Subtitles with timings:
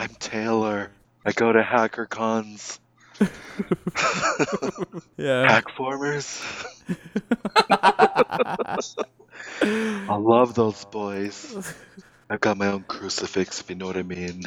[0.00, 0.90] I'm Taylor.
[1.26, 2.80] I go to hacker cons.
[5.18, 5.60] Yeah.
[5.60, 6.40] Hackformers.
[9.60, 11.74] I love those boys.
[12.30, 14.44] I've got my own crucifix, if you know what I mean.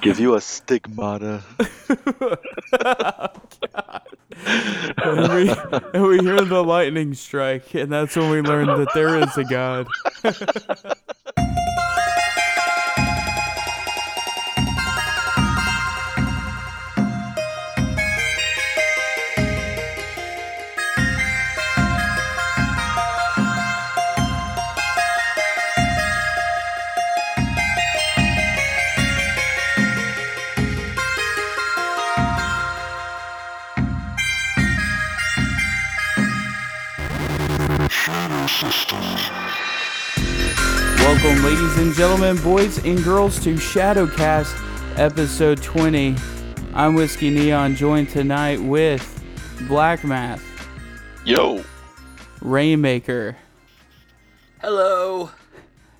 [0.00, 1.44] Give you a stigmata.
[5.04, 5.50] and, we,
[5.94, 9.44] and we hear the lightning strike, and that's when we learn that there is a
[9.44, 9.86] God.
[42.00, 44.56] Gentlemen, boys and girls, to Shadowcast
[44.98, 46.16] episode 20.
[46.72, 49.22] I'm Whiskey Neon, joined tonight with
[49.68, 50.42] Black Math,
[51.26, 51.62] Yo!
[52.40, 53.36] Rainmaker,
[54.62, 55.28] Hello.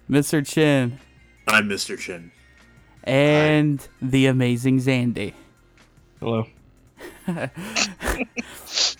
[0.08, 0.42] Mr.
[0.46, 0.98] Chin,
[1.46, 1.98] I'm Mr.
[1.98, 2.32] Chin.
[3.04, 5.34] and the amazing zandi.
[6.18, 6.46] Hello.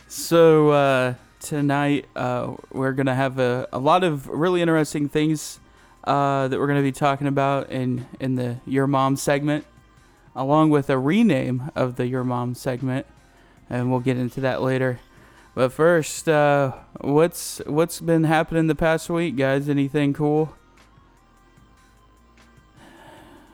[0.07, 5.60] So uh, tonight uh, we're gonna have a, a lot of really interesting things
[6.05, 9.65] uh, that we're gonna be talking about in in the Your Mom segment,
[10.35, 13.07] along with a rename of the Your Mom segment,
[13.69, 15.01] and we'll get into that later.
[15.55, 19.69] But first, uh, what's what's been happening the past week, guys?
[19.69, 20.55] Anything cool?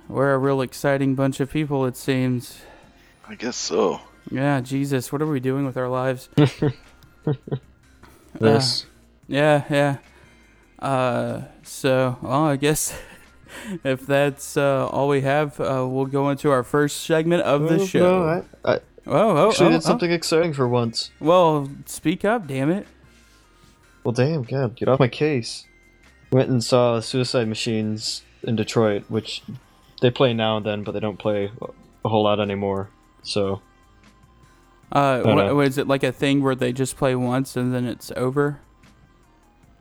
[0.08, 2.60] We're a real exciting bunch of people, it seems.
[3.28, 4.00] I guess so.
[4.30, 6.28] Yeah, Jesus, what are we doing with our lives?
[8.40, 8.86] This.
[9.28, 9.96] Yeah, yeah.
[10.78, 12.96] Uh, so, well, I guess
[13.84, 17.80] if that's uh, all we have, uh, we'll go into our first segment of the
[17.80, 18.00] Oh, show.
[18.00, 19.80] No, I, I oh, oh, actually oh, did oh.
[19.80, 21.10] something exciting for once.
[21.20, 22.86] Well, speak up, damn it.
[24.04, 25.66] Well, damn, God, get off my case.
[26.30, 29.42] Went and saw Suicide Machines in Detroit, which
[30.00, 31.50] they play now and then, but they don't play
[32.04, 32.90] a whole lot anymore.
[33.22, 33.60] So,
[34.92, 38.12] Uh, what is it like a thing where they just play once and then it's
[38.16, 38.60] over?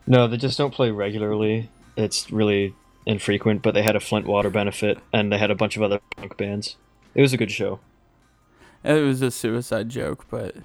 [0.08, 1.70] no, they just don't play regularly.
[1.98, 2.76] It's really
[3.06, 6.00] infrequent, but they had a Flint Water benefit, and they had a bunch of other
[6.18, 6.78] punk bands.
[7.14, 7.80] It was a good show.
[8.84, 10.56] It was a suicide joke, but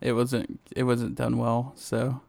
[0.00, 0.60] it wasn't.
[0.74, 1.72] It wasn't done well.
[1.76, 2.20] So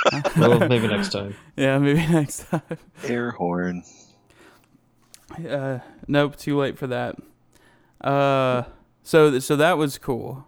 [0.38, 1.34] Well, maybe next time.
[1.56, 2.78] yeah, maybe next time.
[3.04, 3.84] Air horn.
[5.48, 7.16] Uh, nope, too late for that.
[8.00, 8.64] Uh,
[9.02, 10.46] so so that was cool.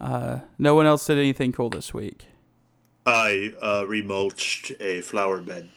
[0.00, 2.26] Uh, no one else did anything cool this week.
[3.06, 5.70] I uh, remulched a flower bed.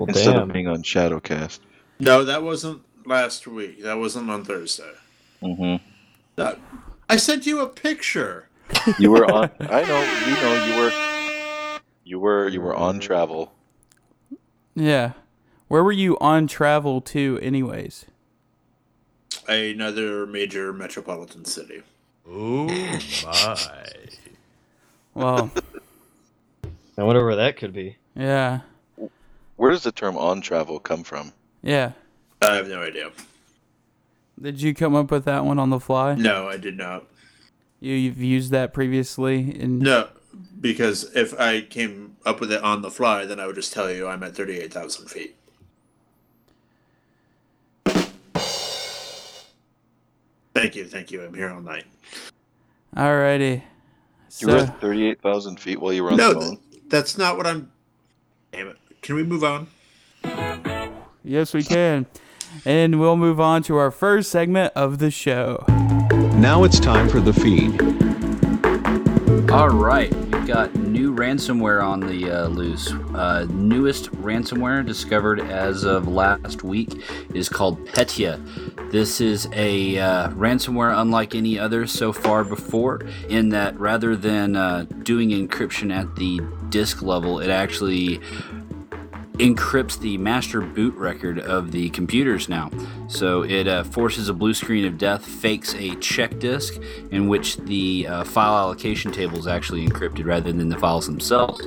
[0.00, 0.48] Well, Instead damn.
[0.48, 1.60] of being on Shadowcast.
[1.98, 3.82] No, that wasn't last week.
[3.82, 4.92] That wasn't on Thursday.
[5.42, 5.84] Mm-hmm.
[6.36, 6.58] That,
[7.10, 8.48] I sent you a picture.
[8.98, 9.50] You were on.
[9.60, 10.00] I know.
[10.26, 10.64] You know.
[10.64, 11.80] You were.
[12.04, 12.48] You were.
[12.48, 13.52] You were on travel.
[14.74, 15.12] Yeah,
[15.68, 18.06] where were you on travel to, anyways?
[19.48, 21.82] Another major metropolitan city.
[22.26, 22.64] Oh
[23.24, 23.56] my.
[25.12, 25.50] Well,
[26.96, 27.96] I wonder where that could be.
[28.14, 28.60] yeah,
[29.60, 31.34] Where does the term on travel come from?
[31.60, 31.92] yeah.
[32.40, 33.10] I have no idea.
[34.40, 36.14] Did you come up with that one on the fly?
[36.14, 37.04] No, I did not.
[37.78, 39.78] You, you've used that previously in.
[39.80, 40.08] No,
[40.58, 43.90] because if I came up with it on the fly, then I would just tell
[43.90, 45.36] you I'm at 38,000 feet.
[50.54, 51.22] Thank you, thank you.
[51.22, 51.84] I'm here all night.
[52.96, 53.60] Alrighty.
[54.38, 56.56] You were at 38,000 feet while you were on No, the phone.
[56.70, 57.70] th- that's not what I'm.
[58.52, 58.76] Damn it.
[59.02, 59.66] Can we move on?
[61.24, 62.06] yes, we can.
[62.64, 65.64] And we'll move on to our first segment of the show.
[66.36, 67.80] Now it's time for the feed.
[69.50, 72.92] All right, we've got new ransomware on the uh, loose.
[73.14, 77.02] Uh, newest ransomware discovered as of last week
[77.34, 78.40] is called Petya.
[78.90, 84.56] This is a uh, ransomware unlike any other so far before, in that rather than
[84.56, 88.20] uh, doing encryption at the disk level, it actually
[89.40, 92.70] encrypts the master boot record of the computers now.
[93.08, 97.56] So it uh, forces a blue screen of death, fakes a check disk in which
[97.56, 101.66] the uh, file allocation table is actually encrypted rather than the files themselves.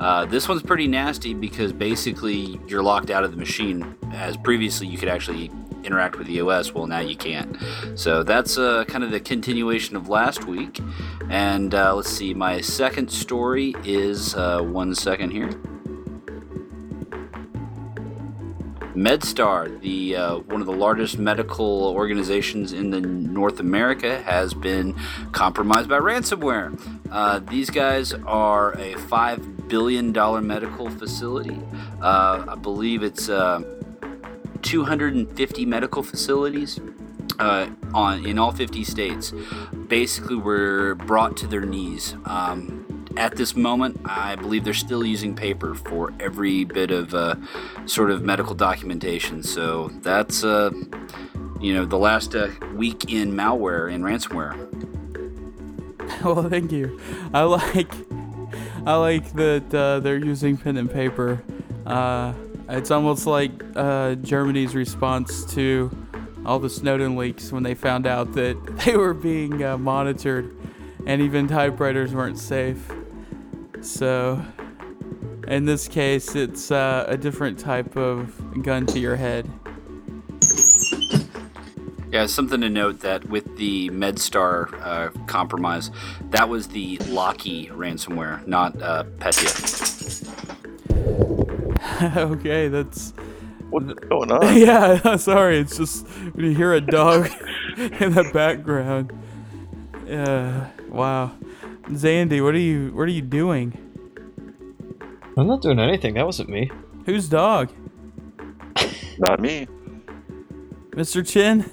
[0.00, 4.86] Uh, this one's pretty nasty because basically you're locked out of the machine, as previously
[4.86, 5.50] you could actually
[5.84, 6.72] interact with the OS.
[6.72, 7.56] Well, now you can't.
[7.96, 10.80] So that's uh, kind of the continuation of last week.
[11.30, 15.50] And uh, let's see, my second story is uh, one second here.
[18.98, 24.96] MedStar, the uh, one of the largest medical organizations in the North America, has been
[25.30, 26.76] compromised by ransomware.
[27.08, 31.60] Uh, these guys are a five billion dollar medical facility.
[32.02, 33.62] Uh, I believe it's uh,
[34.62, 36.80] 250 medical facilities
[37.38, 39.32] uh, on in all 50 states.
[39.86, 42.16] Basically, were brought to their knees.
[42.24, 47.36] Um, at this moment, I believe they're still using paper for every bit of uh,
[47.86, 49.42] sort of medical documentation.
[49.42, 50.70] So that's, uh,
[51.60, 54.56] you know, the last uh, week in malware and ransomware.
[56.24, 57.00] well, thank you.
[57.32, 57.92] I like,
[58.86, 61.42] I like that uh, they're using pen and paper.
[61.86, 62.34] Uh,
[62.68, 65.90] it's almost like uh, Germany's response to
[66.44, 70.54] all the Snowden leaks when they found out that they were being monitored,
[71.06, 72.90] and even typewriters weren't safe.
[73.80, 74.44] So,
[75.46, 79.50] in this case, it's uh, a different type of gun to your head.
[82.10, 85.90] Yeah, something to note that with the MedStar uh, compromise,
[86.30, 89.50] that was the Locky ransomware, not uh, Petya.
[92.16, 93.12] okay, that's
[93.70, 94.56] What's going on?
[94.56, 95.16] yeah.
[95.16, 97.30] Sorry, it's just when you hear a dog
[97.76, 99.12] in the background.
[100.06, 100.70] Yeah.
[100.88, 101.32] Wow.
[101.90, 103.72] Zandy, what are you what are you doing?
[105.36, 106.14] I'm not doing anything.
[106.14, 106.70] That wasn't me.
[107.06, 107.70] Whose dog?
[109.18, 109.66] Not me.
[110.90, 111.26] Mr.
[111.26, 111.64] Chin?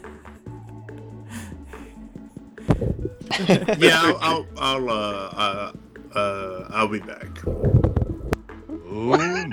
[3.79, 5.71] yeah, I'll, I'll, I'll uh, uh,
[6.13, 7.39] uh, I'll be back.
[7.45, 9.49] Oh my.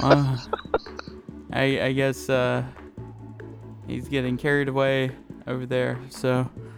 [0.00, 0.38] Uh,
[1.52, 2.64] I I guess uh
[3.86, 5.12] he's getting carried away
[5.46, 5.98] over there.
[6.08, 6.73] So th-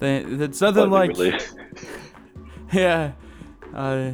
[0.00, 1.38] it's nothing like Really.
[2.72, 3.12] yeah.
[3.74, 4.12] Uh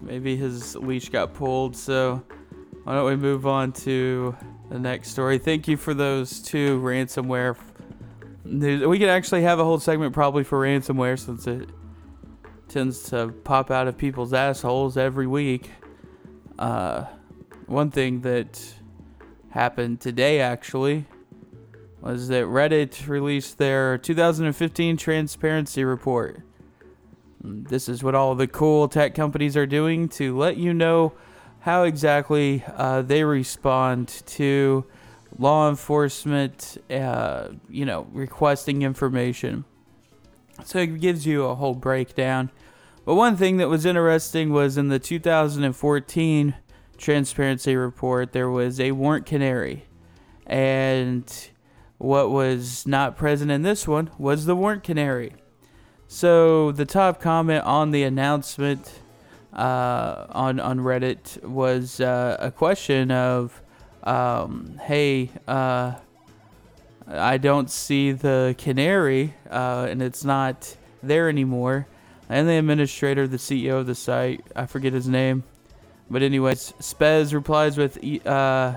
[0.00, 2.22] maybe his leash got pulled, so
[2.84, 4.36] why don't we move on to
[4.70, 5.38] the next story?
[5.38, 7.56] Thank you for those two ransomware.
[8.44, 11.68] We could actually have a whole segment probably for ransomware since it
[12.68, 15.70] tends to pop out of people's assholes every week.
[16.58, 17.06] Uh
[17.66, 18.62] one thing that
[19.50, 21.06] happened today actually
[22.06, 26.42] was that Reddit released their 2015 transparency report.
[27.42, 31.14] This is what all the cool tech companies are doing to let you know
[31.60, 34.86] how exactly uh, they respond to
[35.36, 39.64] law enforcement, uh, you know, requesting information.
[40.64, 42.50] So it gives you a whole breakdown.
[43.04, 46.54] But one thing that was interesting was in the 2014
[46.96, 49.86] transparency report, there was a warrant canary.
[50.46, 51.50] And
[51.98, 55.32] what was not present in this one was the warrant canary.
[56.08, 59.00] So the top comment on the announcement
[59.52, 63.62] uh, on on Reddit was uh, a question of,
[64.04, 65.94] um, "Hey, uh,
[67.08, 71.88] I don't see the canary, uh, and it's not there anymore."
[72.28, 75.44] And the administrator, the CEO of the site, I forget his name,
[76.10, 78.74] but anyways, Spez replies with, uh,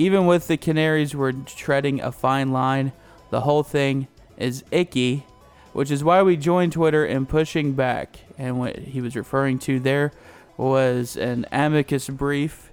[0.00, 2.92] "Even with the canaries, we're treading a fine line.
[3.30, 5.24] The whole thing is icky."
[5.72, 8.18] which is why we joined Twitter in pushing back.
[8.38, 10.12] And what he was referring to there
[10.56, 12.72] was an amicus brief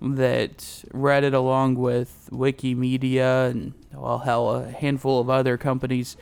[0.00, 0.58] that
[0.92, 6.16] Reddit, along with Wikimedia and well, hell, a handful of other companies,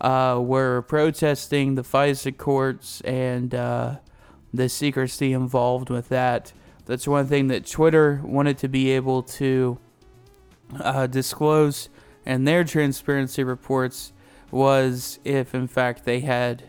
[0.00, 3.96] uh, were protesting the FISA courts and uh,
[4.54, 6.52] the secrecy involved with that.
[6.86, 9.78] That's one thing that Twitter wanted to be able to
[10.80, 11.88] uh, disclose
[12.24, 14.12] in their transparency reports
[14.50, 16.64] was if, in fact, they had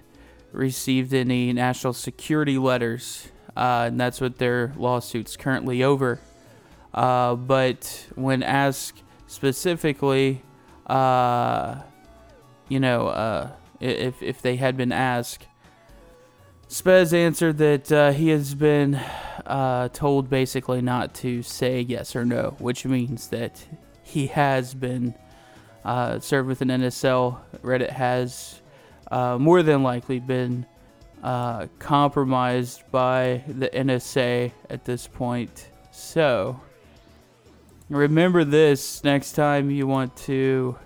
[0.52, 6.20] received any national security letters, uh, and that's what their lawsuit's currently over.
[6.94, 10.42] Uh, but when asked specifically,
[10.88, 11.82] uh,
[12.70, 15.48] you know, uh, if if they had been asked,
[16.70, 18.96] Spez answered that uh, he has been
[19.46, 23.66] uh, told basically not to say yes or no, which means that
[24.08, 25.14] he has been
[25.84, 27.40] uh, served with an NSL.
[27.62, 28.62] Reddit has
[29.12, 30.66] uh, more than likely been
[31.22, 35.70] uh, compromised by the NSA at this point.
[35.92, 36.60] So
[37.90, 40.78] remember this next time you want to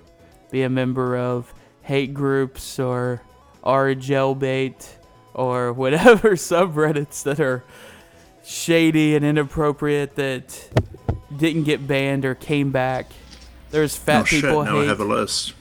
[0.49, 3.21] be a member of hate groups or
[3.63, 4.87] r jailbait
[5.33, 7.63] or whatever subreddits that are
[8.43, 10.69] shady and inappropriate that
[11.35, 13.11] didn't get banned or came back.
[13.69, 14.43] There's fat oh shit!
[14.43, 14.87] people Now I hate.
[14.89, 15.53] have a list.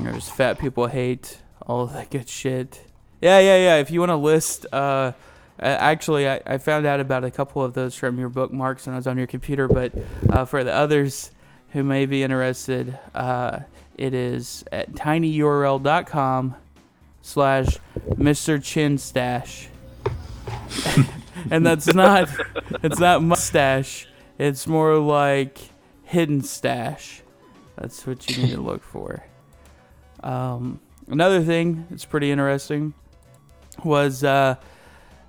[0.00, 2.84] There's fat people hate all of that good shit.
[3.20, 3.76] Yeah, yeah, yeah.
[3.76, 5.12] If you want to list uh,
[5.60, 8.94] Uh, actually, I, I found out about a couple of those from your bookmarks when
[8.94, 9.92] I was on your computer, but
[10.30, 11.32] uh, for the others
[11.70, 13.60] who may be interested, uh,
[13.96, 16.54] it is at tinyurl.com
[17.22, 17.78] slash
[18.10, 18.62] Mr.
[18.62, 19.68] Chin Stash.
[21.50, 22.28] and that's not
[22.82, 24.06] it's not mustache.
[24.38, 25.58] It's more like
[26.04, 27.22] hidden stash.
[27.76, 29.24] That's what you need to look for.
[30.22, 32.94] Um, another thing that's pretty interesting
[33.84, 34.56] was uh,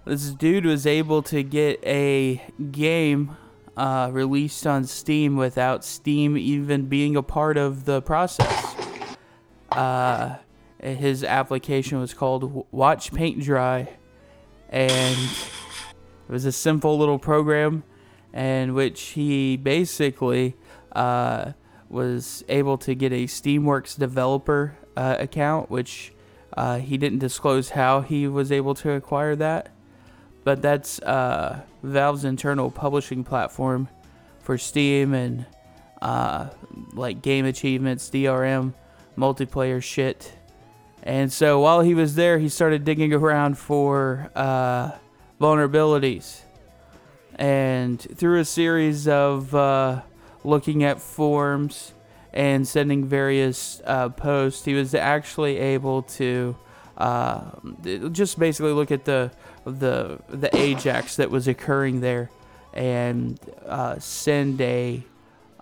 [0.05, 3.37] this dude was able to get a game
[3.77, 8.75] uh, released on Steam without Steam even being a part of the process.
[9.71, 10.35] Uh,
[10.81, 13.89] his application was called Watch Paint Dry,
[14.69, 15.17] and
[16.29, 17.81] it was a simple little program
[18.35, 20.55] in which he basically
[20.91, 21.53] uh,
[21.89, 26.13] was able to get a Steamworks developer uh, account, which
[26.55, 29.69] uh, he didn't disclose how he was able to acquire that.
[30.43, 33.89] But that's uh, Valve's internal publishing platform
[34.39, 35.47] for Steam and
[35.99, 36.49] uh,
[36.93, 38.75] like game achievements, DRM,
[39.17, 40.31] multiplayer shit.
[41.01, 44.91] And so while he was there, he started digging around for uh,
[45.39, 46.41] vulnerabilities.
[47.35, 50.01] And through a series of uh,
[50.43, 51.93] looking at forms
[52.33, 56.55] and sending various uh, posts, he was actually able to
[56.97, 57.51] uh,
[58.11, 59.31] just basically look at the
[59.65, 62.29] the the Ajax that was occurring there
[62.73, 65.03] and uh, send a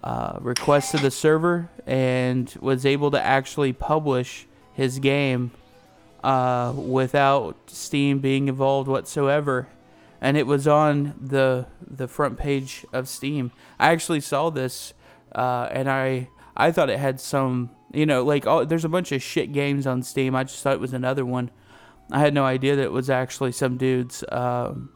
[0.03, 5.51] uh, request to the server and was able to actually publish his game
[6.23, 9.67] uh, without Steam being involved whatsoever.
[10.19, 13.51] And it was on the the front page of Steam.
[13.79, 14.93] I actually saw this,
[15.35, 19.11] uh, and I I thought it had some, you know, like oh, there's a bunch
[19.11, 20.35] of shit games on Steam.
[20.35, 21.51] I just thought it was another one.
[22.11, 24.89] I had no idea that it was actually some dude's um,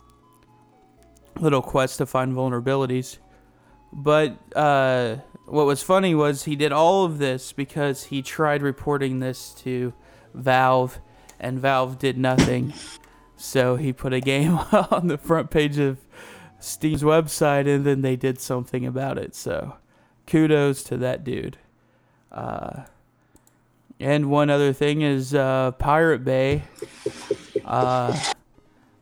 [1.40, 3.18] little quest to find vulnerabilities.
[3.94, 9.20] But uh, what was funny was he did all of this because he tried reporting
[9.20, 9.94] this to
[10.34, 11.00] Valve,
[11.42, 12.74] and Valve did nothing.
[13.36, 14.54] So he put a game
[14.92, 15.98] on the front page of
[16.60, 19.36] Steam's website, and then they did something about it.
[19.36, 19.76] So
[20.28, 21.58] kudos to that dude.
[22.32, 22.84] Uh,
[24.00, 26.64] and one other thing is uh, Pirate Bay.
[27.66, 28.18] Uh,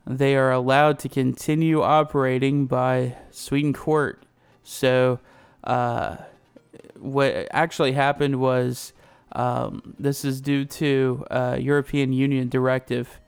[0.07, 4.23] they are allowed to continue operating by Sweden court.
[4.63, 5.19] So,
[5.63, 6.17] uh,
[6.97, 8.93] what actually happened was
[9.33, 13.19] um, this is due to a European Union directive,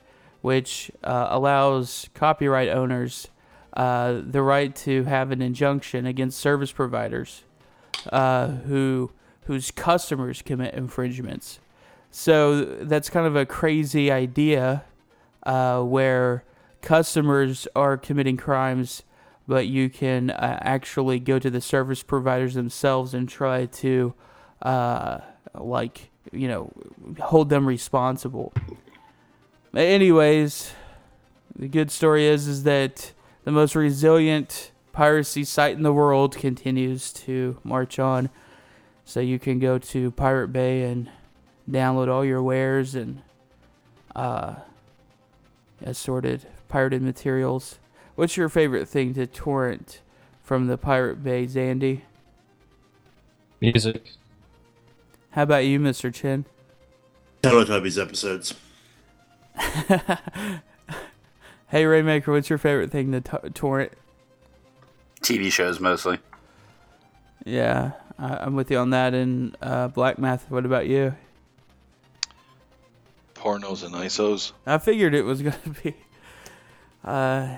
[0.42, 3.28] which uh, allows copyright owners
[3.74, 7.44] uh, the right to have an injunction against service providers
[8.12, 9.12] uh, who
[9.46, 11.60] whose customers commit infringements.
[12.12, 14.84] So that's kind of a crazy idea
[15.44, 16.44] uh, where
[16.82, 19.04] customers are committing crimes,
[19.48, 24.14] but you can uh, actually go to the service providers themselves and try to,
[24.62, 25.20] uh,
[25.54, 26.72] like, you know,
[27.20, 28.54] hold them responsible.
[29.76, 30.74] Anyways,
[31.56, 33.12] the good story is is that
[33.44, 38.30] the most resilient piracy site in the world continues to march on.
[39.06, 41.10] So you can go to Pirate Bay and
[41.70, 43.22] download all your wares and
[44.16, 44.56] uh,
[45.84, 47.80] assorted pirated materials.
[48.16, 50.02] What's your favorite thing to torrent
[50.44, 52.02] from the Pirate Bay, zandi?
[53.60, 54.12] Music.
[55.32, 56.14] How about you, Mr.
[56.14, 56.46] Chin?
[57.44, 58.54] Teletubbies episodes.
[61.68, 63.94] Hey, Rainmaker, what's your favorite thing to t- torrent?
[65.22, 66.20] TV shows mostly.
[67.46, 69.14] Yeah, I- I'm with you on that.
[69.14, 71.16] And uh, Black Math, what about you?
[73.36, 74.52] Pornos and ISOs.
[74.68, 75.96] I figured it was going to be.
[77.06, 77.56] Uh,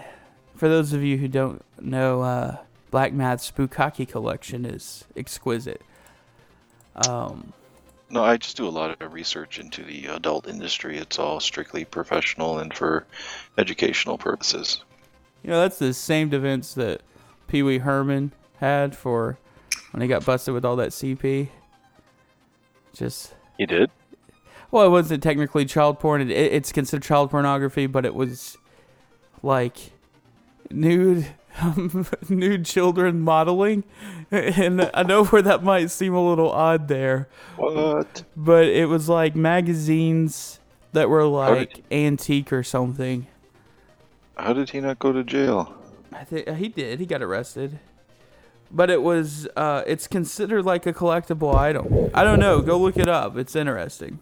[0.57, 2.57] for those of you who don't know, uh,
[2.91, 5.81] Black Math's bukkake collection is exquisite.
[7.07, 7.51] Um,
[8.13, 10.99] No, I just do a lot of research into the adult industry.
[10.99, 13.07] It's all strictly professional and for
[13.57, 14.83] educational purposes.
[15.41, 17.01] you know, that's the same defense that
[17.47, 19.39] Pee Wee Herman had for
[19.91, 21.49] when he got busted with all that CP.
[22.93, 23.89] Just You did?
[24.69, 26.21] Well, it wasn't technically child porn.
[26.21, 28.57] It, it- it's considered child pornography, but it was
[29.41, 29.91] like
[30.69, 31.25] nude,
[32.29, 33.83] nude children modeling,
[34.31, 38.23] and I know where that might seem a little odd there, What?
[38.35, 40.59] but it was like magazines
[40.93, 43.27] that were did- like antique or something.
[44.35, 45.75] How did he not go to jail?
[46.11, 46.99] I think he did.
[46.99, 47.79] He got arrested.
[48.71, 52.09] But it was uh it's considered like a collectible item.
[52.15, 53.37] I don't know, go look it up.
[53.37, 54.17] It's interesting.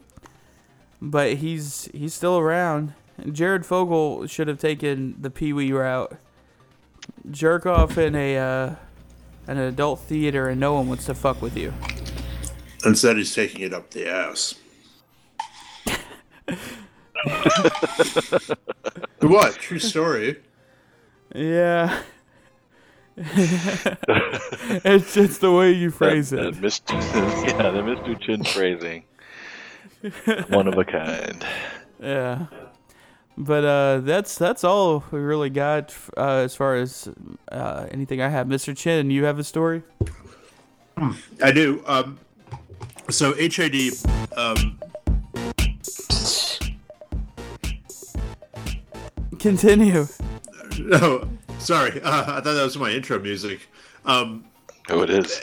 [1.01, 2.93] But he's he's still around
[3.31, 6.17] Jared Fogle should have taken the Pee Wee route.
[7.29, 8.75] Jerk off in a uh,
[9.47, 11.73] an adult theater and no one wants to fuck with you.
[12.85, 14.55] Instead, he's taking it up the ass.
[19.19, 19.53] what?
[19.55, 20.37] True story.
[21.35, 22.01] Yeah.
[23.17, 26.55] it's just the way you phrase that, it.
[26.55, 27.47] That Mr.
[27.47, 28.19] yeah, the Mr.
[28.19, 29.03] Chin phrasing.
[30.49, 31.45] One of a kind.
[32.01, 32.47] Yeah.
[33.38, 37.09] But uh, that's that's all we really got uh, as far as
[37.51, 38.47] uh, anything I have.
[38.47, 38.75] Mr.
[38.75, 39.83] Chin, you have a story?
[41.41, 41.83] I do.
[41.88, 42.19] Um,
[43.09, 43.93] so HID.
[44.38, 44.79] Um,
[49.39, 50.07] Continue.
[50.91, 52.01] oh, sorry.
[52.01, 53.61] Uh, I thought that was my intro music.
[54.05, 54.45] Um,
[54.89, 55.41] Oh, it is.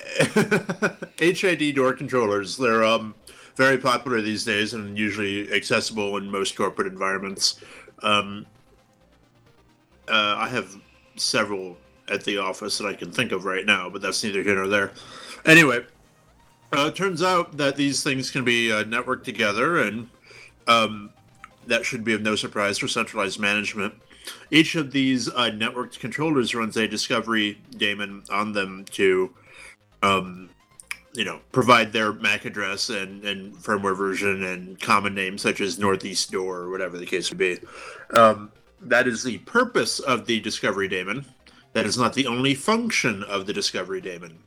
[1.41, 2.57] HID door controllers.
[2.57, 3.15] They're um,
[3.59, 7.61] very popular these days and usually accessible in most corporate environments.
[8.05, 8.47] Um,
[10.09, 10.77] uh, I have
[11.17, 11.77] several
[12.09, 14.69] at the office that I can think of right now, but that's neither here nor
[14.69, 14.93] there.
[15.45, 15.85] Anyway,
[16.73, 20.09] uh, it turns out that these things can be uh, networked together, and
[20.69, 21.11] um,
[21.67, 23.93] that should be of no surprise for centralized management.
[24.53, 29.35] Each of these uh, networked controllers runs a discovery daemon on them to,
[30.03, 30.49] um,
[31.19, 35.77] you know, provide their MAC address and, and firmware version and common names such as
[35.77, 37.59] Northeast Door or whatever the case would be.
[38.15, 41.27] Um, that is the purpose of the discovery daemon.
[41.73, 44.39] That is not the only function of the discovery daemon.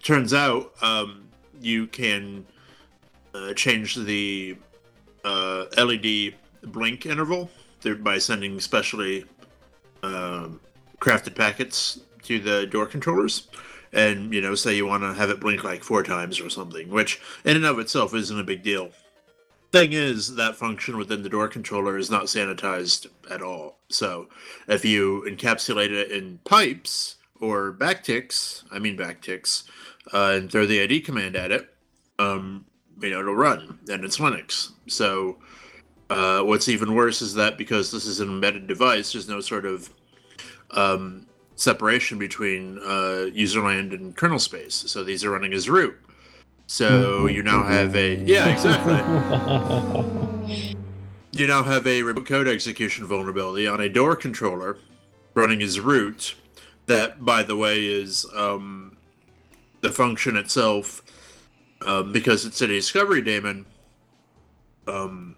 [0.00, 1.28] Turns out um,
[1.60, 2.46] you can
[3.34, 4.56] uh, change the
[5.24, 7.50] uh, LED blink interval
[7.98, 9.24] by sending specially
[10.04, 10.60] um,
[11.00, 13.48] crafted packets to the door controllers.
[13.92, 16.88] And, you know, say you want to have it blink like four times or something,
[16.88, 18.90] which in and of itself isn't a big deal.
[19.70, 23.78] Thing is, that function within the door controller is not sanitized at all.
[23.88, 24.28] So
[24.68, 29.64] if you encapsulate it in pipes or backticks, I mean backticks,
[30.12, 31.74] uh, and throw the ID command at it,
[32.18, 32.66] um,
[33.00, 34.72] you know, it'll run, and it's Linux.
[34.88, 35.38] So
[36.10, 39.64] uh, what's even worse is that because this is an embedded device, there's no sort
[39.64, 39.90] of
[40.70, 44.74] um, separation between uh, userland and kernel space.
[44.74, 45.96] So these are running as root.
[46.66, 48.94] So you now have a yeah, exactly.
[51.32, 54.78] you now have a remote code execution vulnerability on a door controller
[55.34, 56.34] running as root.
[56.86, 58.96] That, by the way, is um,
[59.82, 61.02] the function itself
[61.86, 63.66] um, because it's a discovery daemon.
[64.88, 65.36] Um,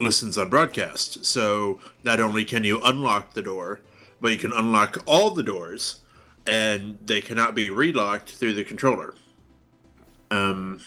[0.00, 1.24] listens on broadcast.
[1.24, 3.80] So not only can you unlock the door,
[4.26, 6.00] but you can unlock all the doors,
[6.48, 9.14] and they cannot be relocked through the controller.
[10.32, 10.80] Um,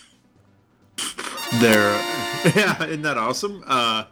[1.61, 1.93] they're
[2.53, 3.63] yeah, isn't that awesome?
[3.65, 4.03] Uh,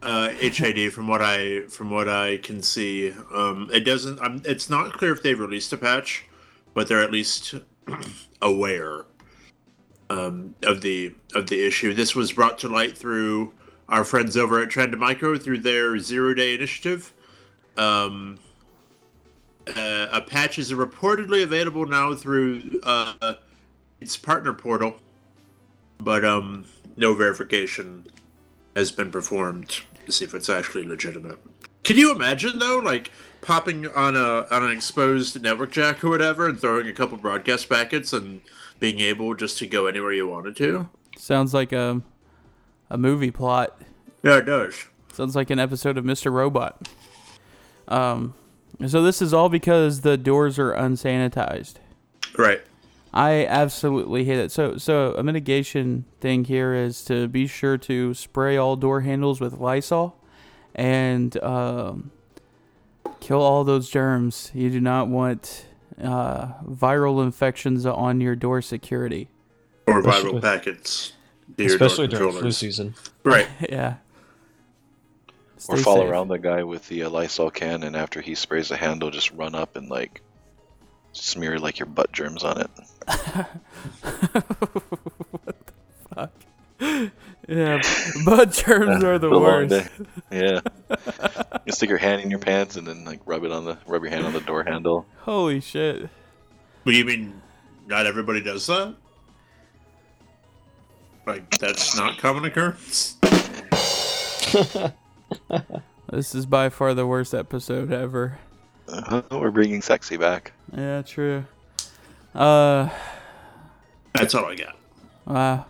[0.00, 4.18] uh, HID from what I from what I can see, um, it doesn't.
[4.22, 6.24] Um, it's not clear if they've released a patch,
[6.72, 7.54] but they're at least
[8.40, 9.04] aware
[10.08, 11.92] um, of the of the issue.
[11.92, 13.52] This was brought to light through
[13.90, 17.12] our friends over at Trend Micro through their zero day initiative.
[17.76, 18.38] Um,
[19.68, 23.34] uh, a patch is reportedly available now through uh,
[24.00, 24.96] its partner portal,
[25.98, 26.64] but um,
[26.96, 28.06] no verification
[28.76, 31.38] has been performed to see if it's actually legitimate.
[31.82, 33.10] Can you imagine though, like
[33.40, 37.68] popping on a on an exposed network jack or whatever, and throwing a couple broadcast
[37.68, 38.40] packets and
[38.78, 40.88] being able just to go anywhere you wanted to?
[41.16, 42.02] Sounds like a
[42.90, 43.80] a movie plot.
[44.22, 44.86] Yeah, it does.
[45.12, 46.30] Sounds like an episode of Mr.
[46.30, 46.88] Robot.
[47.88, 48.34] Um,
[48.86, 51.74] so this is all because the doors are unsanitized.
[52.36, 52.62] Right.
[53.14, 54.52] I absolutely hate it.
[54.52, 59.40] So, so a mitigation thing here is to be sure to spray all door handles
[59.40, 60.18] with Lysol,
[60.74, 62.10] and um,
[63.20, 64.50] kill all those germs.
[64.52, 65.64] You do not want
[66.02, 69.28] uh, viral infections on your door security.
[69.86, 71.12] Or Especially- viral packets.
[71.56, 72.94] to your Especially door during flu season.
[73.24, 73.48] Right.
[73.70, 73.94] yeah.
[75.68, 76.10] Or Stay follow safe.
[76.10, 79.32] around the guy with the uh, Lysol can, and after he sprays the handle, just
[79.32, 80.20] run up and like
[81.12, 82.70] smear like your butt germs on it.
[85.30, 86.32] What the fuck?
[87.48, 87.80] Yeah,
[88.24, 89.90] butt germs are the Been a long worst.
[90.30, 90.60] Yeah.
[91.64, 94.02] you stick your hand in your pants and then like rub it on the rub
[94.02, 95.06] your hand on the door handle.
[95.20, 96.02] Holy shit.
[96.82, 97.40] What do you mean?
[97.86, 98.94] Not everybody does that.
[101.26, 103.16] Like that's not common occurrence.
[106.12, 108.38] This is by far the worst episode ever.
[108.88, 110.52] Uh, we're bringing sexy back.
[110.72, 111.44] Yeah, true.
[112.32, 112.88] Uh,
[114.14, 114.76] That's all I got.
[115.24, 115.66] wow.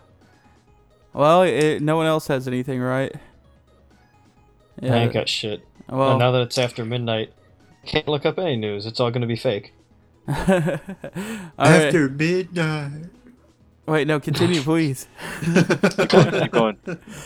[1.13, 3.15] Well, it, no one else has anything, right?
[4.79, 4.93] Yeah.
[4.93, 5.65] I ain't got shit.
[5.89, 7.33] well, and now that it's after midnight,
[7.87, 8.85] can't look up any news.
[8.85, 9.73] It's all gonna be fake.
[10.27, 11.51] all right.
[11.57, 13.09] After midnight.
[13.87, 15.07] Wait, no, continue, please.
[15.43, 16.77] Keep going, keep going,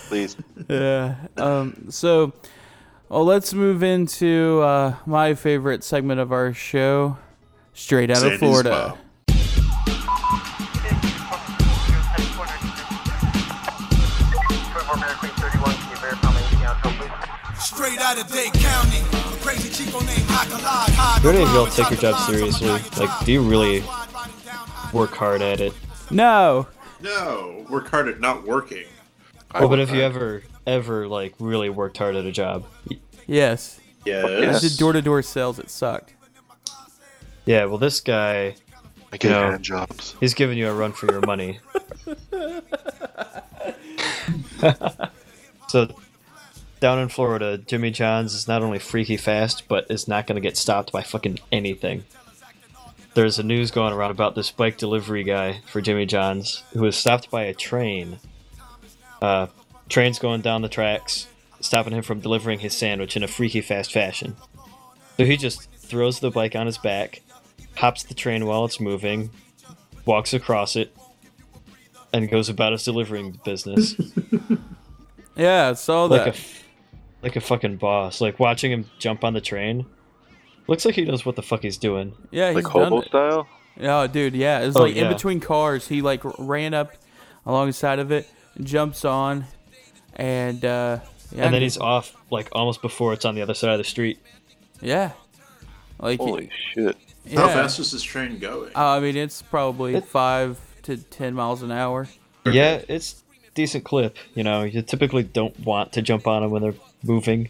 [0.08, 0.38] please.
[0.70, 1.16] yeah.
[1.38, 1.88] Um.
[1.90, 2.34] So,
[3.10, 7.18] well, let's move into uh, my favorite segment of our show,
[7.74, 8.96] straight out of Florida.
[8.96, 8.98] Mom.
[17.60, 21.22] Straight out of Dade County, a crazy chico named Akalad.
[21.22, 22.68] Do any of y'all take your job seriously?
[22.70, 23.84] Like, do you really
[24.94, 25.74] work hard at it?
[26.12, 26.68] No.
[27.02, 28.86] No, work hard at not working.
[29.54, 32.66] Well, but if you ever, ever like really worked hard at a job,
[33.28, 33.80] Yes.
[34.06, 34.62] I Yes.
[34.62, 35.60] did door to door sales.
[35.60, 36.14] It sucked.
[37.46, 37.66] yeah.
[37.66, 38.56] Well, this guy,
[39.14, 39.52] I get No.
[39.52, 40.16] hand jobs.
[40.20, 41.60] he's giving you a run for your money.
[45.68, 45.88] so,
[46.80, 50.42] down in Florida, Jimmy John's is not only freaky fast, but is not going to
[50.42, 52.06] get stopped by fucking anything.
[53.14, 56.96] There's a news going around about this bike delivery guy for Jimmy John's who was
[56.96, 58.20] stopped by a train.
[59.22, 59.48] Uh,
[59.90, 61.28] train's going down the tracks,
[61.60, 64.36] stopping him from delivering his sandwich in a freaky fast fashion.
[65.18, 67.22] So he just throws the bike on his back,
[67.76, 69.30] hops the train while it's moving,
[70.06, 70.96] walks across it,
[72.14, 73.96] and goes about his delivering business
[75.36, 76.28] Yeah, I saw like that.
[76.28, 76.64] a f-
[77.24, 78.20] like a fucking boss.
[78.22, 79.86] Like watching him jump on the train.
[80.72, 82.14] Looks like he knows what the fuck he's doing.
[82.32, 83.08] yeah, he's Like done hobo it.
[83.10, 83.48] style?
[83.82, 84.62] Oh, dude, yeah.
[84.62, 85.14] It was Oh, like in yeah.
[85.14, 85.88] between cars.
[85.90, 86.94] He like r- ran up
[87.46, 88.30] alongside of it,
[88.64, 89.46] jumps on,
[90.16, 91.00] and uh,
[91.36, 93.84] yeah, and then he's off like almost before it's on the other side of the
[93.84, 94.20] street.
[94.82, 95.12] yeah,
[96.00, 96.96] like Holy shit.
[97.26, 97.40] yeah.
[97.42, 98.72] How fast is this train going?
[98.76, 102.08] Uh, I mean, it's probably five to ten miles an hour.
[102.46, 103.24] Yeah, it's
[103.56, 104.16] decent clip.
[104.36, 107.50] You know, you typically don't want to jump on them when they're moving,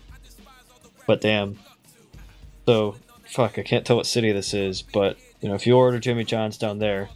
[1.07, 1.59] but damn.
[2.65, 2.95] So
[3.31, 6.23] fuck, I can't tell what city this is, but you know, if you order Jimmy
[6.23, 7.09] John's down there,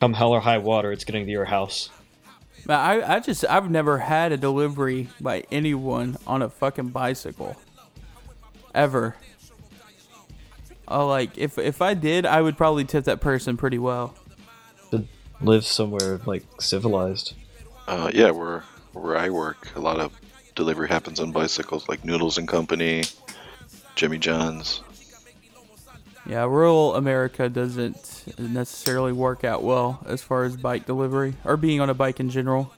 [0.00, 1.90] come hell or high water, it's getting to your house.
[2.66, 7.56] Man, I, I just I've never had a delivery by anyone on a fucking bicycle.
[8.74, 9.16] Ever.
[10.88, 14.14] Oh, like if if I did, I would probably tip that person pretty well.
[14.92, 15.04] To
[15.40, 17.34] live somewhere like civilized.
[17.86, 20.18] Uh, yeah, where where I work, a lot of
[20.54, 23.04] delivery happens on bicycles, like Noodles and Company,
[23.94, 24.80] Jimmy John's.
[26.26, 31.80] Yeah, rural America doesn't necessarily work out well as far as bike delivery or being
[31.80, 32.72] on a bike in general.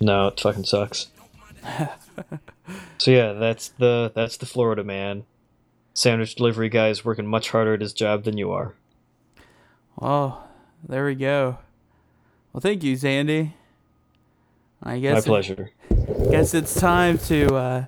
[0.00, 1.08] No, it fucking sucks.
[2.98, 5.24] so yeah, that's the that's the Florida man.
[5.94, 8.74] Sandwich delivery guy is working much harder at his job than you are.
[10.00, 10.42] Oh,
[10.86, 11.58] there we go.
[12.52, 13.52] Well, thank you, zandi.
[14.82, 15.70] I guess My it- pleasure.
[16.30, 17.84] guess it's time to uh,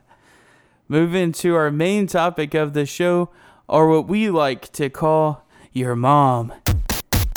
[0.89, 3.29] move into our main topic of the show,
[3.69, 6.53] or what we like to call your mom.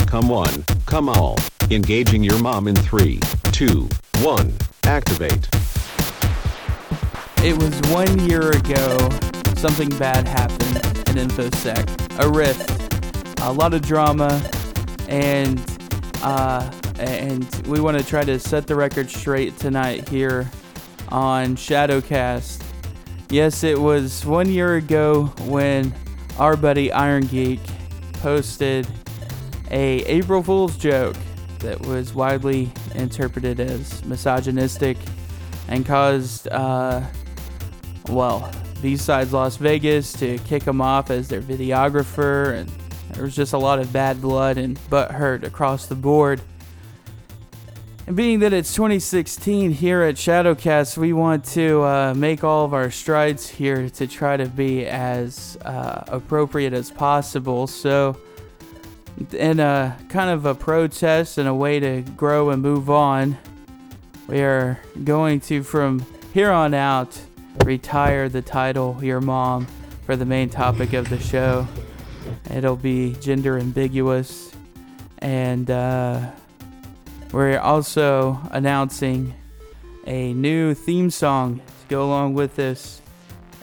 [0.06, 1.38] Come one, come all.
[1.72, 3.20] Engaging your mom in three,
[3.52, 3.88] two,
[4.22, 4.54] one.
[4.84, 5.48] Activate.
[7.44, 8.98] It was one year ago.
[9.56, 10.78] Something bad happened
[11.10, 12.20] in InfoSec.
[12.20, 14.42] A rift, a lot of drama,
[15.08, 15.60] and
[16.22, 20.50] uh, and we want to try to set the record straight tonight here
[21.10, 22.64] on Shadowcast.
[23.30, 25.94] Yes, it was one year ago when
[26.40, 27.60] our buddy Irongeek
[28.14, 28.88] posted
[29.70, 31.18] a April Fool's joke
[31.60, 34.98] that was widely interpreted as misogynistic
[35.68, 37.02] and caused, uh,
[38.08, 42.72] well, BSides Las Vegas to kick him off as their videographer, and
[43.12, 46.42] there was just a lot of bad blood and butt hurt across the board.
[48.14, 52.90] Being that it's 2016 here at Shadowcast, we want to uh, make all of our
[52.90, 57.68] strides here to try to be as uh, appropriate as possible.
[57.68, 58.18] So,
[59.32, 63.38] in a kind of a protest and a way to grow and move on,
[64.26, 67.22] we are going to, from here on out,
[67.64, 69.68] retire the title Your Mom
[70.08, 71.68] for the main topic of the show.
[72.52, 74.52] It'll be gender ambiguous.
[75.20, 76.32] And uh,
[77.32, 79.34] we're also announcing
[80.06, 83.02] a new theme song to go along with this.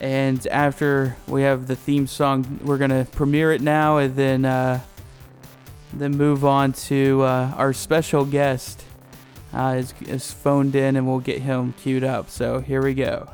[0.00, 4.44] And after we have the theme song, we're going to premiere it now and then.
[4.44, 4.80] Uh,
[5.92, 8.84] then move on to uh, our special guest
[9.54, 13.30] uh, is, is phoned in and we'll get him queued up so here we go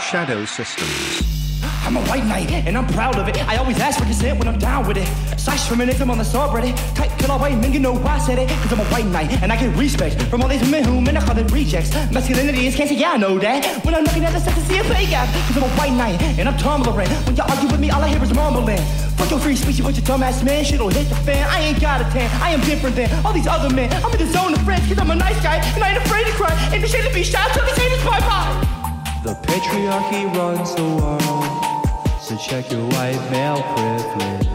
[0.00, 1.43] Shadow Systems.
[1.86, 3.36] I'm a white knight, and I'm proud of it.
[3.46, 5.06] I always ask for consent when I'm down with it.
[5.38, 6.74] Slash feminism on the subreddit.
[6.94, 8.48] Tight all white men, you know why I said it.
[8.48, 11.16] Cause I'm a white knight, and I get respect from all these women who men
[11.16, 11.92] are calling rejects.
[12.12, 13.84] Masculinity is cancer, yeah, I know that.
[13.84, 15.28] When I'm looking at the sex, I see a pay gap.
[15.46, 17.10] Cause I'm a white knight, and I'm tolerant.
[17.26, 18.78] When you argue with me, all I hear is mumbling.
[19.16, 20.64] Fuck your free speech, you bunch of dumbass man.
[20.64, 21.46] Shit'll hit the fan.
[21.48, 22.30] I ain't got a tan.
[22.42, 23.92] I am different than all these other men.
[24.04, 26.26] I'm in the zone of friends, cause I'm a nice guy, and I ain't afraid
[26.26, 26.52] to cry.
[26.72, 28.74] Ain't ashamed to be shot till these haters bye bye.
[29.24, 31.43] The patriarchy runs the world,
[32.24, 34.48] so check your white male privilege.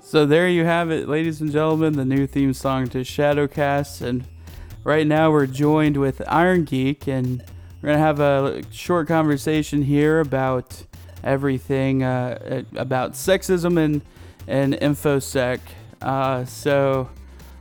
[0.00, 4.00] So there you have it, ladies and gentlemen, the new theme song to Shadowcast.
[4.00, 4.24] And
[4.84, 7.42] right now we're joined with Irongeek, and
[7.82, 10.84] we're gonna have a short conversation here about
[11.24, 14.02] everything uh, about sexism and
[14.46, 15.58] and infosec.
[16.00, 17.10] Uh, so,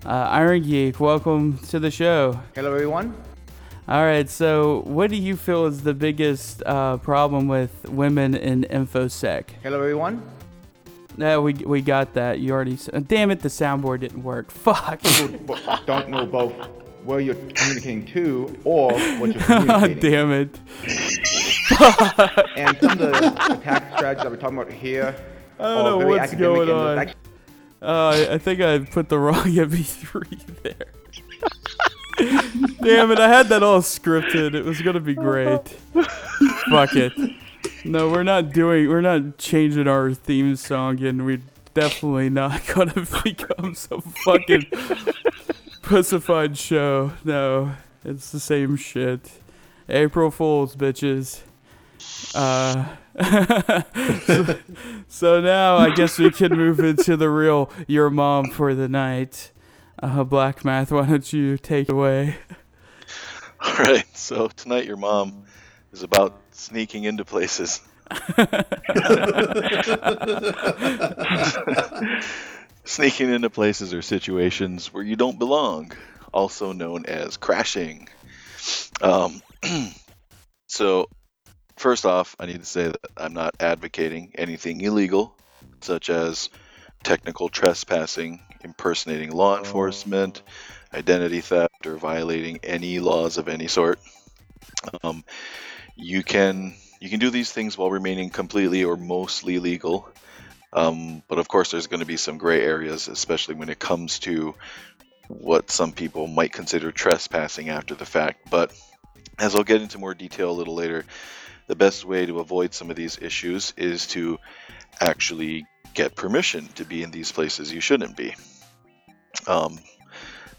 [0.05, 2.39] uh, Irongeek, welcome to the show.
[2.53, 3.15] Hello, everyone.
[3.87, 8.63] All right, so what do you feel is the biggest uh, problem with women in
[8.63, 9.49] infosec?
[9.61, 10.23] Hello, everyone.
[11.17, 12.39] No, we we got that.
[12.39, 12.73] You already.
[12.73, 14.49] s- Damn it, the soundboard didn't work.
[14.65, 15.01] Fuck.
[15.03, 16.53] People don't know both
[17.03, 20.11] where you're communicating to or what you're God communicating.
[20.11, 20.59] damn it.
[22.57, 25.15] and some of the attack strategies that we're talking about here
[25.59, 27.07] I don't are know very what's academic going and on.
[27.83, 30.73] Uh, I- I think I put the wrong MP3 there.
[32.17, 34.53] Damn it, I had that all scripted.
[34.53, 35.67] It was gonna be great.
[36.69, 37.13] Fuck it.
[37.83, 38.89] No, we're not doing.
[38.89, 41.41] We're not changing our theme song, and we're
[41.73, 44.65] definitely not gonna become some fucking
[45.81, 47.13] pussified show.
[47.23, 47.73] No,
[48.03, 49.31] it's the same shit.
[49.87, 51.41] April Fools, bitches.
[52.33, 52.95] Uh,
[54.25, 54.59] so,
[55.07, 59.51] so now I guess we can move into the real your mom for the night.
[60.01, 62.37] Uh, Black Math, why don't you take it away?
[63.61, 64.05] All right.
[64.15, 65.45] So tonight, your mom
[65.91, 67.81] is about sneaking into places.
[72.85, 75.91] sneaking into places or situations where you don't belong,
[76.33, 78.09] also known as crashing.
[79.01, 79.41] Um,
[80.67, 81.09] so,
[81.77, 85.35] first off, I need to say that I'm not advocating anything illegal,
[85.81, 86.49] such as
[87.03, 90.41] technical trespassing, impersonating law enforcement,
[90.93, 93.99] identity theft, or violating any laws of any sort.
[95.03, 95.23] Um,
[95.95, 100.09] you can you can do these things while remaining completely or mostly legal.
[100.73, 104.19] Um, but of course, there's going to be some gray areas, especially when it comes
[104.19, 104.55] to
[105.27, 108.49] what some people might consider trespassing after the fact.
[108.49, 108.73] But
[109.39, 111.05] as I'll get into more detail a little later,
[111.67, 114.37] the best way to avoid some of these issues is to
[114.99, 118.35] actually get permission to be in these places you shouldn't be.
[119.47, 119.79] Um,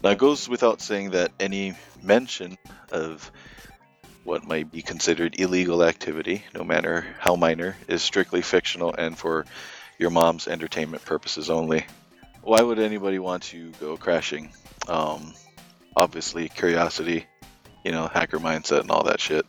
[0.03, 2.57] now, it goes without saying that any mention
[2.91, 3.31] of
[4.23, 9.45] what might be considered illegal activity, no matter how minor, is strictly fictional and for
[9.97, 11.85] your mom's entertainment purposes only.
[12.41, 14.51] Why would anybody want to go crashing?
[14.87, 15.33] Um,
[15.95, 17.25] obviously, curiosity,
[17.83, 19.45] you know, hacker mindset and all that shit.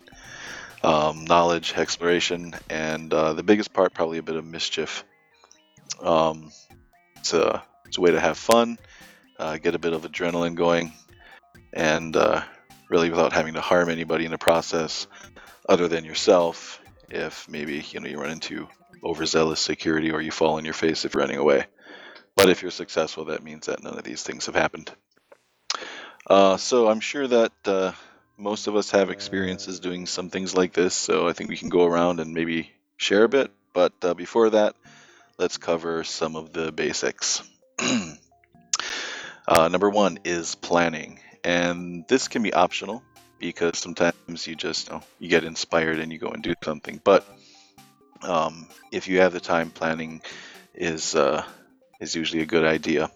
[0.82, 5.04] Um, knowledge, exploration, and uh, the biggest part, probably a bit of mischief.
[6.00, 6.52] Um,
[7.16, 8.78] it's, a, it's a way to have fun,
[9.38, 10.92] uh, get a bit of adrenaline going,
[11.72, 12.42] and uh,
[12.88, 15.06] really without having to harm anybody in the process
[15.68, 18.68] other than yourself if maybe you know you run into
[19.04, 21.64] overzealous security or you fall on your face if you're running away.
[22.36, 24.90] But if you're successful that means that none of these things have happened.
[26.26, 27.92] Uh, so i'm sure that uh,
[28.36, 31.70] most of us have experiences doing some things like this so i think we can
[31.70, 33.50] go around and maybe share a bit.
[33.72, 34.74] But uh, before that
[35.38, 37.42] let's cover some of the basics
[39.48, 43.02] uh, number one is planning and this can be optional
[43.38, 47.00] because sometimes you just you, you get inspired and you go and do something.
[47.02, 47.26] But
[48.22, 50.20] um, if you have the time planning
[50.74, 51.44] is uh,
[51.98, 53.10] is usually a good idea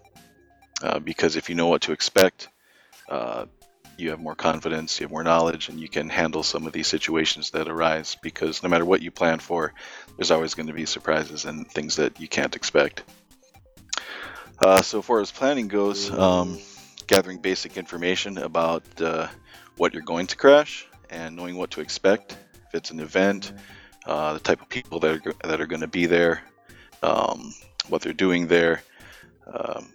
[0.83, 2.49] uh, because if you know what to expect
[3.11, 3.45] uh,
[3.99, 6.87] you have more confidence you have more knowledge and you can handle some of these
[6.87, 9.75] situations that arise because no matter what you plan for
[10.17, 13.03] there's always going to be surprises and things that you can't expect
[14.63, 16.59] uh, so far as planning goes um,
[17.07, 19.27] gathering basic information about uh,
[19.77, 22.37] what you're going to crash and knowing what to expect.
[22.69, 23.53] If it's an event,
[24.07, 26.43] uh, the type of people that are, that are going to be there,
[27.03, 27.53] um,
[27.89, 28.83] what they're doing there,
[29.53, 29.89] um,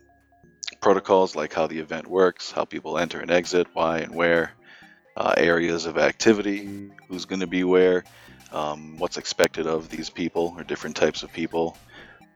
[0.82, 4.52] protocols like how the event works, how people enter and exit, why and where,
[5.16, 8.04] uh, areas of activity, who's going to be where,
[8.52, 11.78] um, what's expected of these people or different types of people,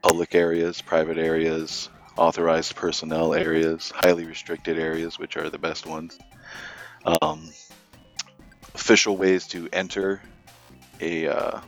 [0.02, 6.18] public areas, private areas, authorized personnel areas, highly restricted areas, which are the best ones,
[7.04, 7.48] um,
[8.74, 10.22] official ways to enter
[11.00, 11.60] a uh,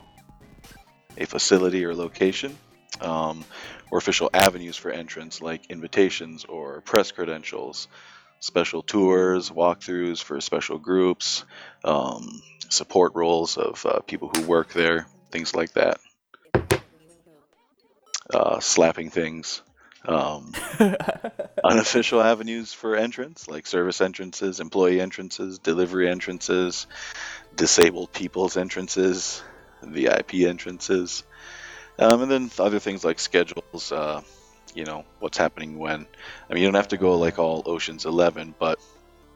[1.16, 2.56] a facility or location,
[3.00, 3.44] um,
[3.90, 7.88] or official avenues for entrance like invitations or press credentials,
[8.40, 11.44] special tours, walkthroughs for special groups,
[11.84, 15.98] um, support roles of uh, people who work there, things like that.
[18.32, 19.62] Uh, slapping things.
[20.06, 20.52] Um,
[21.64, 26.86] unofficial avenues for entrance, like service entrances, employee entrances, delivery entrances,
[27.56, 29.42] disabled people's entrances,
[29.82, 31.24] VIP entrances,
[31.98, 33.92] um, and then other things like schedules.
[33.92, 34.22] Uh,
[34.74, 36.06] you know what's happening when.
[36.50, 38.78] I mean, you don't have to go like all Ocean's Eleven, but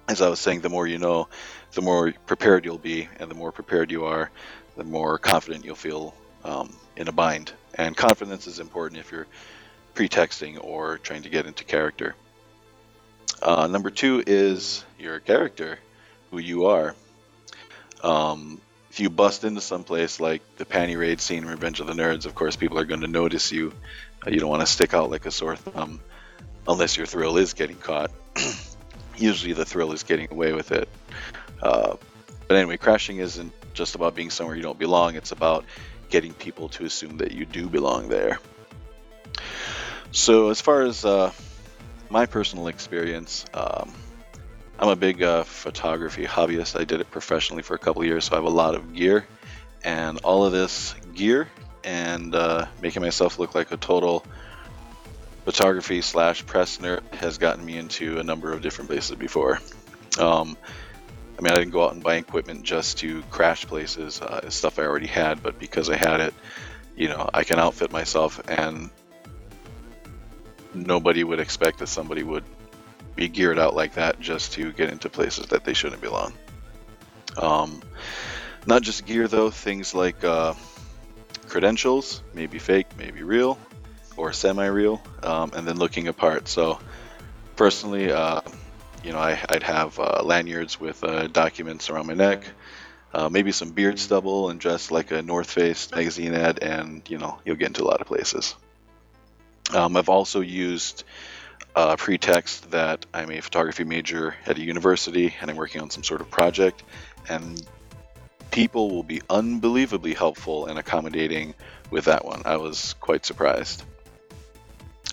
[0.08, 1.28] as I was saying, the more you know,
[1.72, 4.30] the more prepared you'll be, and the more prepared you are,
[4.76, 7.52] the more confident you'll feel um, in a bind.
[7.74, 9.26] And confidence is important if you're
[9.98, 12.14] pretexting or trying to get into character.
[13.42, 15.76] Uh, number two is your character,
[16.30, 16.94] who you are.
[18.04, 21.88] Um, if you bust into some place like the panty raid scene in Revenge of
[21.88, 23.72] the Nerds, of course, people are going to notice you.
[24.24, 26.00] Uh, you don't want to stick out like a sore thumb
[26.68, 28.12] unless your thrill is getting caught.
[29.16, 30.88] Usually the thrill is getting away with it.
[31.60, 31.96] Uh,
[32.46, 35.64] but anyway, crashing isn't just about being somewhere you don't belong, it's about
[36.08, 38.38] getting people to assume that you do belong there.
[40.10, 41.32] So, as far as uh,
[42.08, 43.92] my personal experience, um,
[44.78, 46.78] I'm a big uh, photography hobbyist.
[46.80, 49.26] I did it professionally for a couple years, so I have a lot of gear.
[49.84, 51.48] And all of this gear
[51.84, 54.24] and uh, making myself look like a total
[55.44, 59.60] photography slash press nerd has gotten me into a number of different places before.
[60.18, 60.56] Um,
[61.38, 64.78] I mean, I didn't go out and buy equipment just to crash places, uh, stuff
[64.78, 66.34] I already had, but because I had it,
[66.96, 68.90] you know, I can outfit myself and
[70.74, 72.44] nobody would expect that somebody would
[73.16, 76.32] be geared out like that just to get into places that they shouldn't belong.
[77.36, 77.82] Um,
[78.66, 80.54] not just gear though, things like uh,
[81.48, 83.58] credentials, maybe fake, maybe real,
[84.16, 86.48] or semi-real, um, and then looking apart.
[86.48, 86.78] So,
[87.56, 88.40] personally, uh,
[89.02, 92.44] you know, I, would have uh, lanyards with uh, documents around my neck,
[93.14, 97.18] uh, maybe some beard stubble, and dress like a North Face magazine ad, and you
[97.18, 98.54] know, you'll get into a lot of places.
[99.74, 101.04] Um, I've also used
[101.76, 106.02] uh, pretext that I'm a photography major at a university and I'm working on some
[106.02, 106.82] sort of project,
[107.28, 107.62] and
[108.50, 111.54] people will be unbelievably helpful and accommodating
[111.90, 112.42] with that one.
[112.44, 113.84] I was quite surprised.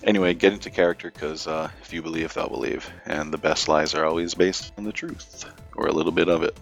[0.02, 3.94] Anyway, get into character because uh, if you believe, they'll believe, and the best lies
[3.94, 6.56] are always based on the truth or a little bit of it.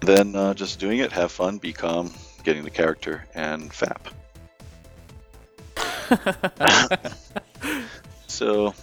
[0.00, 4.12] Then uh, just doing it, have fun, be calm, getting the character, and fap.
[8.26, 8.74] so,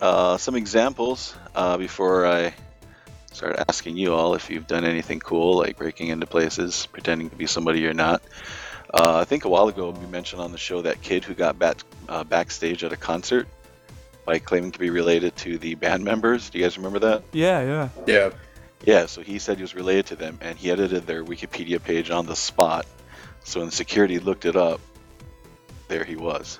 [0.00, 2.54] uh, some examples uh, before I
[3.32, 7.36] start asking you all if you've done anything cool, like breaking into places, pretending to
[7.36, 8.22] be somebody you're not.
[8.92, 11.58] Uh, I think a while ago we mentioned on the show that kid who got
[11.58, 13.48] back, uh, backstage at a concert
[14.24, 16.50] by claiming to be related to the band members.
[16.50, 17.22] Do you guys remember that?
[17.32, 17.88] Yeah, yeah.
[18.06, 18.30] Yeah.
[18.84, 22.10] Yeah, so he said he was related to them, and he edited their Wikipedia page
[22.10, 22.84] on the spot.
[23.44, 24.80] So when security looked it up,
[25.92, 26.58] there he was.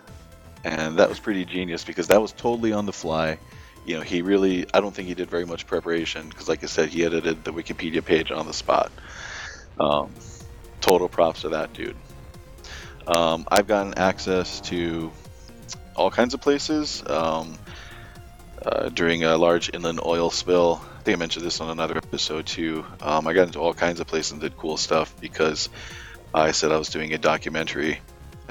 [0.62, 3.38] And that was pretty genius because that was totally on the fly.
[3.84, 6.66] You know, he really, I don't think he did very much preparation because, like I
[6.66, 8.92] said, he edited the Wikipedia page on the spot.
[9.80, 10.12] Um,
[10.80, 11.96] total props to that dude.
[13.06, 15.10] Um, I've gotten access to
[15.96, 17.02] all kinds of places.
[17.04, 17.58] Um,
[18.64, 22.46] uh, during a large inland oil spill, I think I mentioned this on another episode
[22.46, 22.84] too.
[23.00, 25.70] Um, I got into all kinds of places and did cool stuff because
[26.32, 27.98] I said I was doing a documentary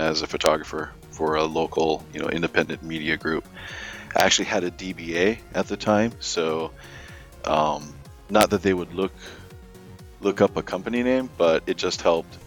[0.02, 3.48] as a photographer for a local, you know, independent media group.
[4.16, 6.72] I actually had a DBA at the time, so
[7.46, 7.94] um,
[8.30, 9.14] not that they would look
[10.20, 12.38] look up a company name, but it just helped,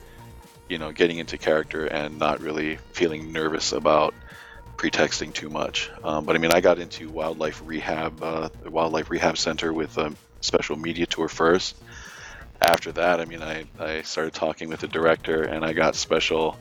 [0.69, 4.15] you know, getting into character and not really feeling nervous about
[4.77, 5.91] pretexting too much.
[6.03, 10.15] Um, but I mean, I got into wildlife rehab, uh, wildlife rehab center with a
[10.41, 11.77] special media tour first.
[12.61, 16.57] After that, I mean, I, I started talking with the director and I got special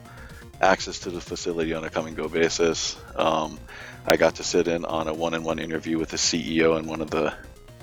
[0.60, 2.96] access to the facility on a come and go basis.
[3.16, 3.58] Um,
[4.06, 6.86] I got to sit in on a one on one interview with the CEO and
[6.86, 7.34] one of the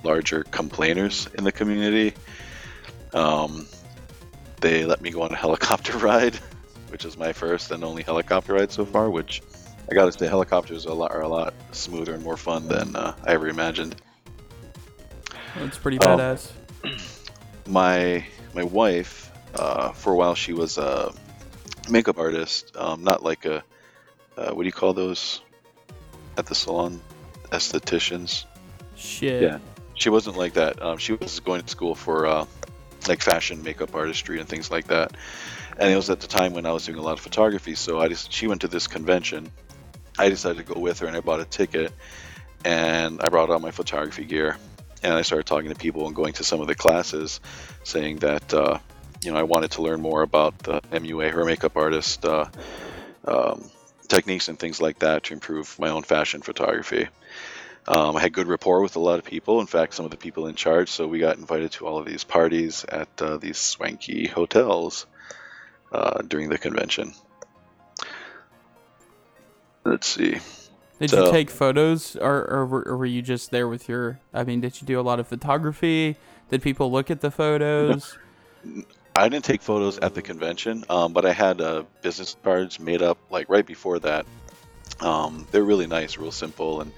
[0.04, 2.14] larger complainers in the community.
[3.14, 3.68] Um,
[4.60, 6.36] they let me go on a helicopter ride,
[6.90, 9.10] which is my first and only helicopter ride so far.
[9.10, 9.42] Which
[9.90, 12.68] I got to say, helicopters are a lot, are a lot smoother and more fun
[12.68, 13.96] than uh, I ever imagined.
[15.56, 16.52] That's pretty badass.
[16.84, 16.98] Um,
[17.68, 21.14] my my wife, uh, for a while, she was a
[21.90, 23.64] makeup artist, um, not like a
[24.38, 25.42] uh, what do you call those
[26.38, 27.02] at the salon?
[27.52, 28.46] Estheticians.
[28.96, 29.42] Shit.
[29.44, 29.60] Yeah,
[29.94, 30.82] she wasn't like that.
[30.82, 32.46] Um, she was going to school for uh,
[33.08, 35.16] like fashion makeup artistry and things like that.
[35.78, 37.76] and it was at the time when I was doing a lot of photography.
[37.76, 39.52] So I just she went to this convention.
[40.18, 41.94] I decided to go with her, and I bought a ticket,
[42.64, 44.58] and I brought all my photography gear,
[45.04, 47.40] and I started talking to people and going to some of the classes,
[47.84, 48.80] saying that uh,
[49.24, 52.26] you know I wanted to learn more about the MUA, her makeup artist.
[52.26, 52.46] Uh,
[53.26, 53.70] um,
[54.08, 57.08] techniques and things like that to improve my own fashion photography.
[57.88, 59.62] Um, I had good rapport with a lot of people.
[59.62, 60.90] In fact, some of the people in charge.
[60.90, 65.06] So we got invited to all of these parties at uh, these swanky hotels
[65.94, 67.14] uh, during the convention.
[69.86, 70.40] Let's see.
[71.00, 74.20] Did So- you take photos, or, or were- or were you just there with your?
[74.34, 76.18] I mean, did you do a lot of photography?
[76.50, 78.18] Did people look at the photos?
[79.22, 83.04] I didn't take photos at the convention, um, but I had uh, business cards made
[83.04, 84.26] up like right before that.
[85.00, 86.92] Um, they're really nice, real simple, and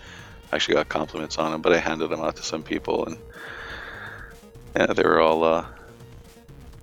[0.52, 1.62] I actually got compliments on them.
[1.62, 3.18] But I handed them out to some people, and
[4.76, 5.44] yeah, they were all.
[5.44, 5.66] Uh,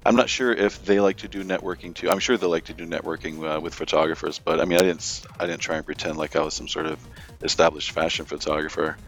[0.05, 2.11] I'm not sure if they like to do networking too.
[2.11, 5.23] I'm sure they like to do networking uh, with photographers, but I mean, I didn't.
[5.39, 6.99] I didn't try and pretend like I was some sort of
[7.43, 8.99] established fashion photographer.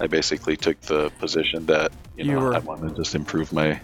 [0.00, 3.52] I basically took the position that you You know were- I wanted to just improve
[3.52, 3.78] my.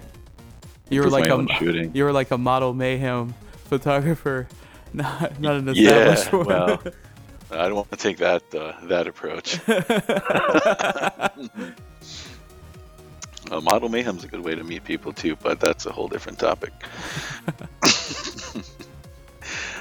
[0.91, 1.91] You were like a shooting.
[1.95, 3.35] you were like a model mayhem
[3.69, 4.49] photographer,
[4.93, 6.47] not not an Yeah, established one.
[6.47, 6.83] well,
[7.51, 9.59] I don't want to take that uh, that approach.
[13.51, 16.39] uh, model mayhem's a good way to meet people too, but that's a whole different
[16.39, 16.73] topic.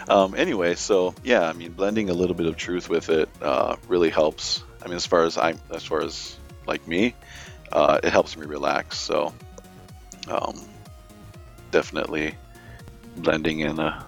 [0.10, 3.76] um, anyway, so yeah, I mean, blending a little bit of truth with it uh,
[3.88, 4.64] really helps.
[4.84, 6.36] I mean, as far as I'm, as far as
[6.66, 7.16] like me,
[7.72, 8.98] uh, it helps me relax.
[8.98, 9.34] So,
[10.30, 10.60] um,
[11.72, 12.36] definitely
[13.18, 14.06] blending in a,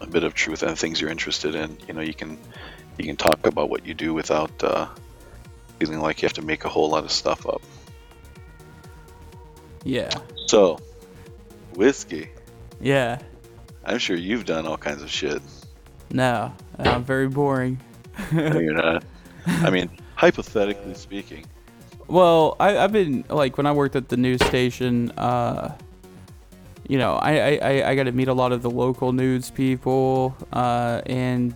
[0.00, 1.76] a bit of truth and things you're interested in.
[1.86, 2.38] You know, you can
[2.98, 4.86] you can talk about what you do without uh,
[5.78, 7.62] feeling like you have to make a whole lot of stuff up.
[9.84, 10.10] Yeah,
[10.46, 10.80] So,
[11.74, 12.28] whiskey.
[12.80, 13.20] yeah.
[13.84, 15.40] I'm sure you've done all kinds of shit.
[16.10, 17.78] No, I'm very boring.
[18.32, 19.04] No, you're not.
[19.46, 21.44] I mean, hypothetically speaking.
[22.08, 25.12] Well, I, I've been like when I worked at the news station.
[25.12, 25.76] Uh,
[26.88, 30.36] you know, I I, I, got to meet a lot of the local news people,
[30.52, 31.54] uh, and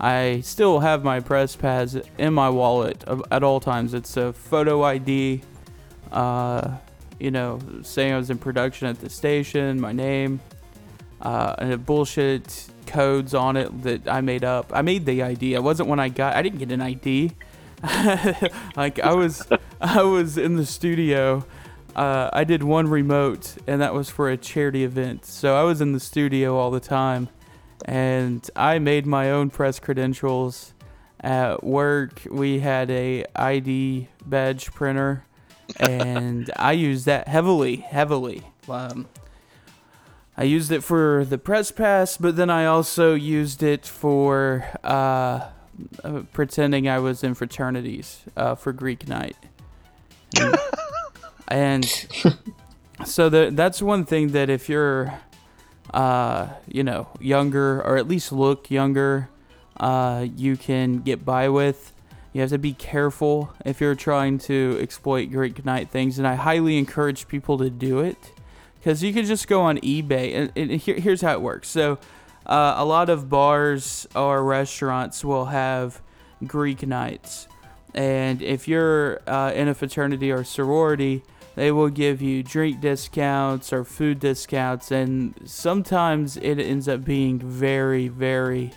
[0.00, 3.94] I still have my press pads in my wallet at all times.
[3.94, 5.42] It's a photo ID.
[6.10, 6.76] Uh,
[7.18, 10.40] you know, saying I was in production at the station, my name,
[11.20, 14.72] uh, and bullshit codes on it that I made up.
[14.74, 15.54] I made the ID.
[15.54, 16.34] It wasn't when I got.
[16.34, 17.32] I didn't get an ID.
[18.76, 19.46] like I was,
[19.80, 21.44] I was in the studio.
[21.94, 25.26] Uh, I did one remote, and that was for a charity event.
[25.26, 27.28] So I was in the studio all the time,
[27.84, 30.72] and I made my own press credentials.
[31.20, 35.24] At work, we had a ID badge printer,
[35.78, 38.42] and I used that heavily, heavily.
[38.68, 39.08] Um,
[40.36, 45.48] I used it for the press pass, but then I also used it for uh,
[46.02, 49.36] uh, pretending I was in fraternities uh, for Greek night.
[51.52, 51.84] And,
[53.04, 55.20] so the, that's one thing that if you're,
[55.92, 59.28] uh, you know, younger or at least look younger,
[59.78, 61.92] uh, you can get by with.
[62.32, 66.36] You have to be careful if you're trying to exploit Greek night things, and I
[66.36, 68.32] highly encourage people to do it
[68.78, 71.68] because you can just go on eBay and, and here, here's how it works.
[71.68, 71.98] So,
[72.46, 76.00] uh, a lot of bars or restaurants will have
[76.46, 77.46] Greek nights,
[77.94, 81.22] and if you're uh, in a fraternity or sorority,
[81.54, 87.38] they will give you drink discounts or food discounts, and sometimes it ends up being
[87.38, 88.72] very, very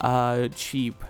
[0.00, 1.02] uh, cheap.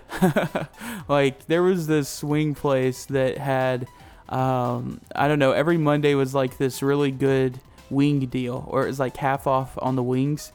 [1.07, 3.87] like there was this swing place that had,
[4.29, 7.59] um, I don't know, every Monday was like this really good
[7.89, 10.53] wing deal, or it was like half off on the wings.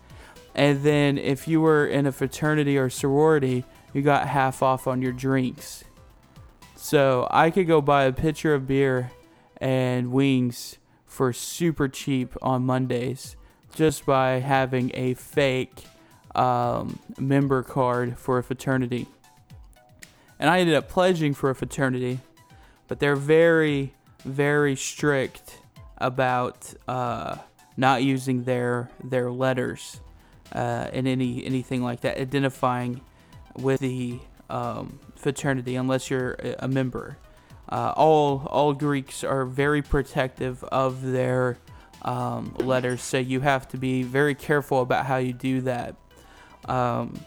[0.54, 5.02] And then if you were in a fraternity or sorority, you got half off on
[5.02, 5.84] your drinks.
[6.76, 9.10] So I could go buy a pitcher of beer
[9.64, 13.34] and wings for super cheap on Mondays
[13.74, 15.84] just by having a fake
[16.34, 19.06] um, member card for a fraternity.
[20.38, 22.20] And I ended up pledging for a fraternity,
[22.88, 25.60] but they're very, very strict
[25.96, 27.36] about uh,
[27.78, 29.98] not using their their letters
[30.52, 33.00] uh, in any anything like that, identifying
[33.56, 34.18] with the
[34.50, 37.16] um, fraternity unless you're a member.
[37.68, 41.56] Uh, all all Greeks are very protective of their
[42.02, 45.96] um, letters, so you have to be very careful about how you do that.
[46.66, 47.18] Um,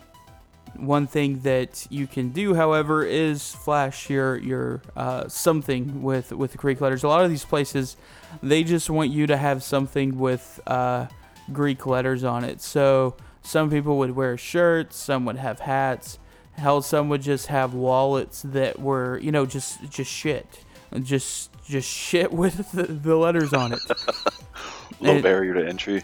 [0.75, 6.55] one thing that you can do, however, is flash your your uh, something with with
[6.57, 7.03] Greek letters.
[7.03, 7.97] A lot of these places,
[8.43, 11.07] they just want you to have something with uh,
[11.51, 12.61] Greek letters on it.
[12.61, 13.15] So
[13.47, 16.19] Some people would wear shirts, some would have hats.
[16.57, 20.63] Hell, some would just have wallets that were, you know, just just shit,
[21.03, 23.79] just just shit with the, the letters on it.
[24.99, 26.03] Low And- barrier to entry.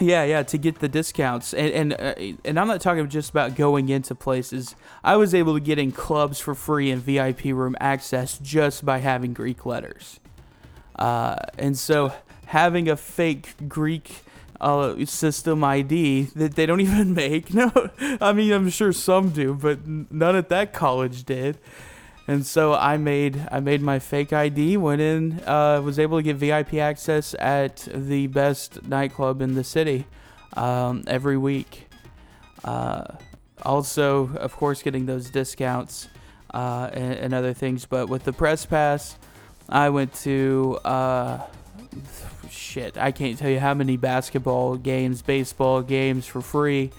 [0.00, 2.14] Yeah, yeah, to get the discounts, and and uh,
[2.46, 4.74] and I'm not talking just about going into places.
[5.04, 8.98] I was able to get in clubs for free and VIP room access just by
[8.98, 10.18] having Greek letters,
[10.96, 12.14] uh, and so
[12.46, 14.22] having a fake Greek
[15.06, 17.52] system ID that they don't even make.
[17.52, 17.70] No,
[18.20, 21.58] I mean I'm sure some do, but none at that college did.
[22.28, 26.22] And so I made I made my fake ID, went in, uh, was able to
[26.22, 30.06] get VIP access at the best nightclub in the city
[30.54, 31.88] um, every week.
[32.64, 33.04] Uh,
[33.62, 36.08] also, of course, getting those discounts
[36.54, 37.86] uh, and, and other things.
[37.86, 39.16] But with the press pass,
[39.68, 41.46] I went to uh,
[42.52, 42.96] shit.
[42.98, 46.90] I can't tell you how many basketball games, baseball games for free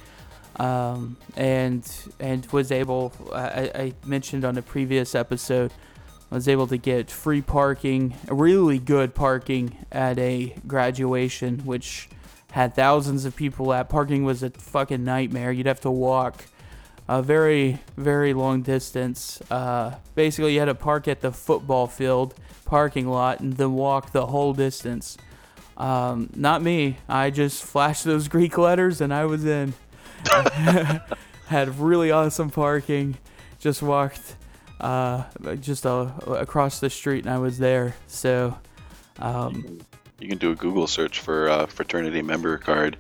[0.57, 1.89] um, and
[2.19, 3.11] and was able.
[3.33, 5.71] I, I mentioned on a previous episode,
[6.31, 12.09] I was able to get free parking, really good parking at a graduation, which
[12.51, 13.89] had thousands of people at.
[13.89, 15.51] Parking was a fucking nightmare.
[15.51, 16.45] You'd have to walk
[17.07, 19.41] a very very long distance.
[19.49, 22.35] Uh, basically, you had to park at the football field
[22.65, 25.17] parking lot and then walk the whole distance.
[25.77, 26.97] Um, not me.
[27.07, 29.73] I just flashed those Greek letters and I was in.
[31.47, 33.17] had really awesome parking.
[33.59, 34.35] Just walked
[34.79, 35.23] uh,
[35.59, 37.95] just uh, across the street and I was there.
[38.07, 38.57] So,
[39.19, 39.81] um,
[40.19, 42.97] You can do a Google search for uh, fraternity member card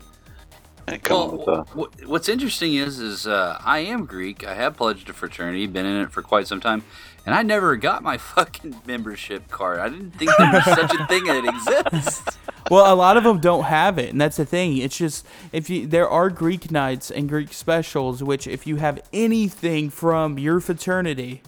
[0.87, 2.07] and come up with a.
[2.07, 4.45] What's interesting is, is uh, I am Greek.
[4.45, 6.83] I have pledged a fraternity, been in it for quite some time,
[7.25, 9.79] and I never got my fucking membership card.
[9.79, 12.37] I didn't think there was such a thing that exists.
[12.69, 14.77] Well, a lot of them don't have it, and that's the thing.
[14.77, 19.01] It's just if you there are Greek nights and Greek specials, which if you have
[19.11, 21.41] anything from your fraternity,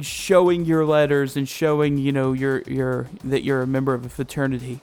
[0.00, 4.08] showing your letters and showing you know your your that you're a member of a
[4.08, 4.80] fraternity,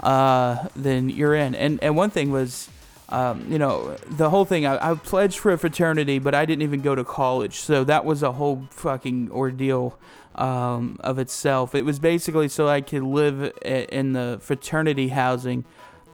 [0.00, 1.54] uh, then you're in.
[1.54, 2.68] And and one thing was.
[3.10, 6.60] Um, you know, the whole thing, I, I pledged for a fraternity, but I didn't
[6.60, 7.54] even go to college.
[7.54, 9.98] So that was a whole fucking ordeal
[10.38, 11.74] um, of itself.
[11.74, 15.64] It was basically so I could live in the fraternity housing,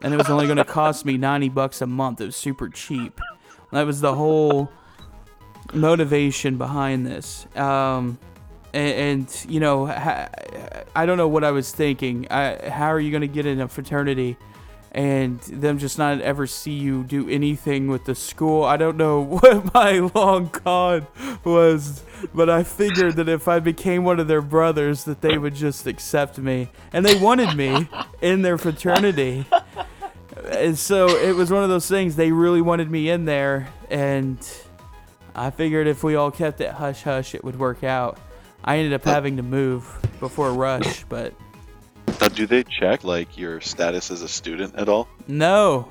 [0.03, 2.21] and it was only going to cost me 90 bucks a month.
[2.21, 3.21] It was super cheap.
[3.71, 4.71] That was the whole
[5.73, 7.47] motivation behind this.
[7.57, 8.19] Um,
[8.73, 10.31] and, and you know, ha-
[10.97, 12.27] I don't know what I was thinking.
[12.31, 14.37] I, how are you going to get in a fraternity?
[14.95, 18.63] And them just not ever see you do anything with the school.
[18.63, 21.07] I don't know what my long con
[21.43, 25.55] was, but I figured that if I became one of their brothers, that they would
[25.55, 27.89] just accept me, and they wanted me
[28.23, 29.45] in their fraternity.
[30.51, 32.17] And so it was one of those things.
[32.17, 34.39] They really wanted me in there, and
[35.35, 38.19] I figured if we all kept it hush hush, it would work out.
[38.65, 39.85] I ended up having to move
[40.21, 41.35] before Rush, but
[42.21, 45.09] Now, do they check like your status as a student at all?
[45.27, 45.89] No.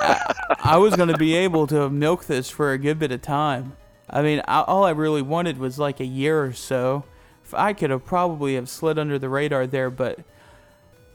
[0.00, 3.22] I, I was going to be able to milk this for a good bit of
[3.22, 3.76] time.
[4.08, 7.04] I mean, I, all I really wanted was like a year or so.
[7.52, 10.20] I could have probably have slid under the radar there, but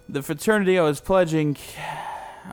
[0.07, 1.57] the fraternity I was pledging,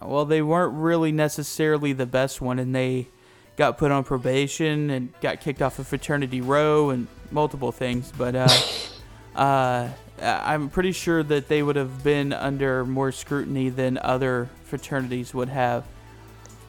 [0.03, 3.09] well, they weren't really necessarily the best one, and they
[3.57, 8.13] got put on probation and got kicked off of fraternity row and multiple things.
[8.17, 8.49] But uh,
[9.37, 9.89] uh,
[10.21, 15.49] I'm pretty sure that they would have been under more scrutiny than other fraternities would
[15.49, 15.85] have.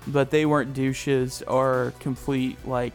[0.07, 2.93] But they weren't douches or complete like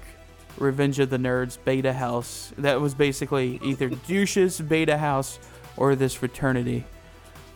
[0.59, 2.53] Revenge of the Nerds Beta House.
[2.59, 5.39] That was basically either douches, Beta House,
[5.77, 6.85] or this fraternity.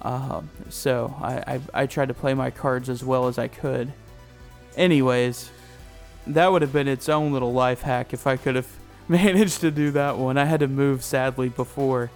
[0.03, 3.93] Um, so I, I I tried to play my cards as well as I could.
[4.77, 5.51] Anyways,
[6.27, 8.69] that would have been its own little life hack if I could have
[9.09, 10.39] managed to do that one.
[10.39, 12.11] I had to move sadly before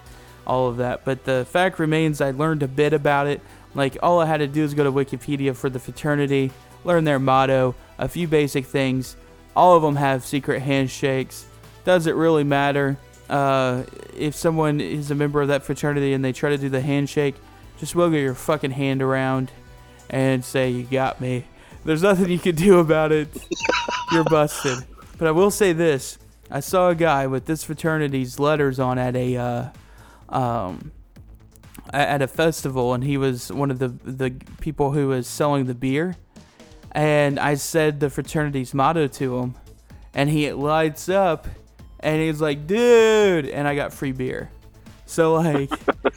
[0.46, 3.40] all of that, but the fact remains I learned a bit about it.
[3.74, 6.50] Like all I had to do is go to Wikipedia for the fraternity,
[6.84, 9.16] learn their motto, a few basic things.
[9.54, 11.46] All of them have secret handshakes.
[11.84, 12.96] Does it really matter?
[13.28, 13.84] Uh,
[14.16, 17.34] if someone is a member of that fraternity and they try to do the handshake,
[17.78, 19.50] just wiggle your fucking hand around
[20.10, 21.44] and say you got me.
[21.84, 23.28] There's nothing you can do about it.
[24.12, 24.84] You're busted.
[25.18, 26.18] But I will say this:
[26.50, 29.68] I saw a guy with this fraternity's letters on at a uh,
[30.32, 30.92] um,
[31.92, 34.30] at a festival, and he was one of the the
[34.60, 36.16] people who was selling the beer.
[36.92, 39.54] And I said the fraternity's motto to him,
[40.12, 41.48] and he lights up,
[42.00, 44.50] and he's like, "Dude!" And I got free beer.
[45.06, 45.70] So like,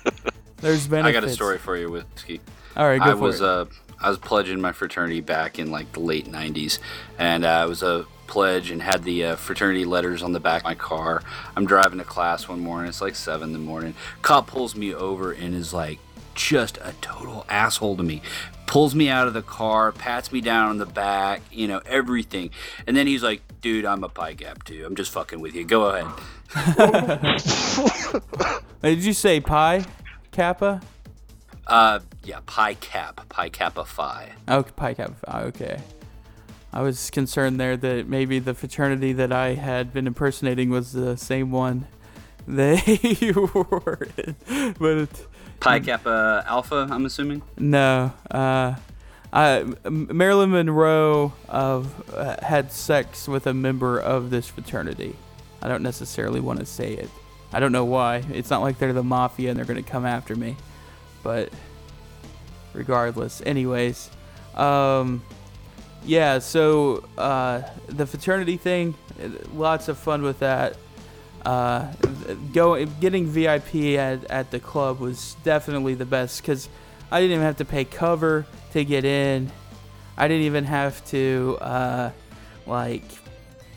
[0.58, 0.94] there's benefits.
[0.94, 2.42] I got a story for you, whiskey.
[2.76, 3.46] All right, I was it.
[3.46, 3.66] uh
[4.02, 6.80] I was pledging my fraternity back in like the late '90s,
[7.18, 10.62] and uh, it was a pledge and had the uh, fraternity letters on the back
[10.62, 11.22] of my car.
[11.56, 12.90] I'm driving to class one morning.
[12.90, 13.94] It's like seven in the morning.
[14.22, 16.00] Cop pulls me over and is like
[16.34, 18.22] just a total asshole to me.
[18.68, 22.50] Pulls me out of the car, pats me down on the back, you know, everything.
[22.88, 24.84] And then he's like, dude, I'm a Pi Gap too.
[24.86, 25.64] I'm just fucking with you.
[25.66, 26.08] Go ahead.
[28.82, 29.84] Did you say pi,
[30.32, 30.82] kappa?
[31.68, 34.30] Uh, yeah, Pi Cap, Pi Kappa Phi.
[34.48, 35.16] Oh, pi kappa.
[35.16, 35.80] Phi, Okay.
[36.76, 41.16] I was concerned there that maybe the fraternity that I had been impersonating was the
[41.16, 41.88] same one
[42.48, 44.36] they were in,
[44.78, 45.28] but it,
[45.62, 47.42] Pi Kappa Alpha, I'm assuming.
[47.58, 48.12] no.
[48.30, 48.76] Uh,
[49.34, 55.16] I, Marilyn Monroe of uh, had sex with a member of this fraternity.
[55.62, 57.10] I don't necessarily want to say it.
[57.52, 58.18] I don't know why.
[58.32, 60.56] It's not like they're the mafia and they're going to come after me.
[61.24, 61.52] But
[62.74, 64.10] regardless, anyways,
[64.56, 65.24] um,
[66.06, 66.40] yeah.
[66.40, 68.96] So uh, the fraternity thing,
[69.54, 70.78] lots of fun with that.
[71.46, 71.92] Uh,
[72.54, 76.70] go getting VIP at, at the club was definitely the best because
[77.12, 79.52] I didn't even have to pay cover to get in.
[80.18, 82.12] I didn't even have to uh,
[82.66, 83.04] like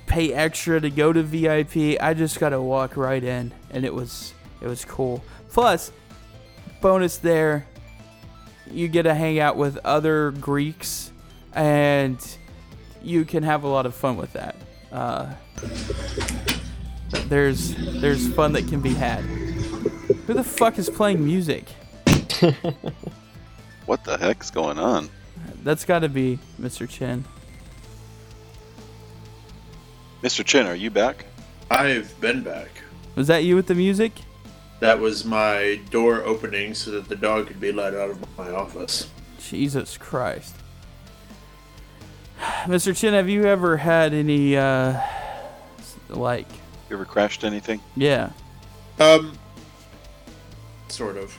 [0.07, 2.01] pay extra to go to VIP.
[2.01, 5.23] I just got to walk right in, and it was it was cool.
[5.51, 5.93] Plus,
[6.81, 7.67] bonus there,
[8.71, 11.13] you get to hang out with other Greeks,
[11.55, 12.19] and
[13.03, 14.57] you can have a lot of fun with that.
[14.93, 15.33] Uh,
[17.29, 19.21] there's there's fun that can be had.
[19.21, 21.67] Who the fuck is playing music?
[23.89, 25.09] What the heck's going on?
[25.65, 26.87] That's got to be Mr.
[26.87, 27.25] Chin.
[30.23, 30.45] Mr.
[30.45, 31.25] Chin, are you back?
[31.71, 32.69] I've been back.
[33.15, 34.13] Was that you with the music?
[34.81, 38.51] That was my door opening so that the dog could be let out of my
[38.51, 39.09] office.
[39.41, 40.55] Jesus Christ.
[42.67, 42.97] Mr.
[42.97, 45.01] Chin, have you ever had any, uh,
[46.09, 46.47] like,
[46.89, 47.81] You ever crashed anything?
[47.97, 48.31] yeah.
[48.99, 49.39] Um,
[50.89, 51.37] sort of.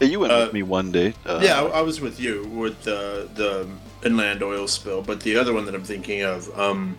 [0.00, 1.14] Yeah, you went Uh, with me one day.
[1.24, 3.68] Uh, yeah, I, I was with you with the the
[4.04, 6.96] inland oil spill, but the other one that I'm thinking of um,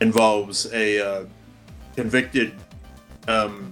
[0.00, 1.24] involves a uh,
[1.94, 2.54] convicted
[3.28, 3.70] um,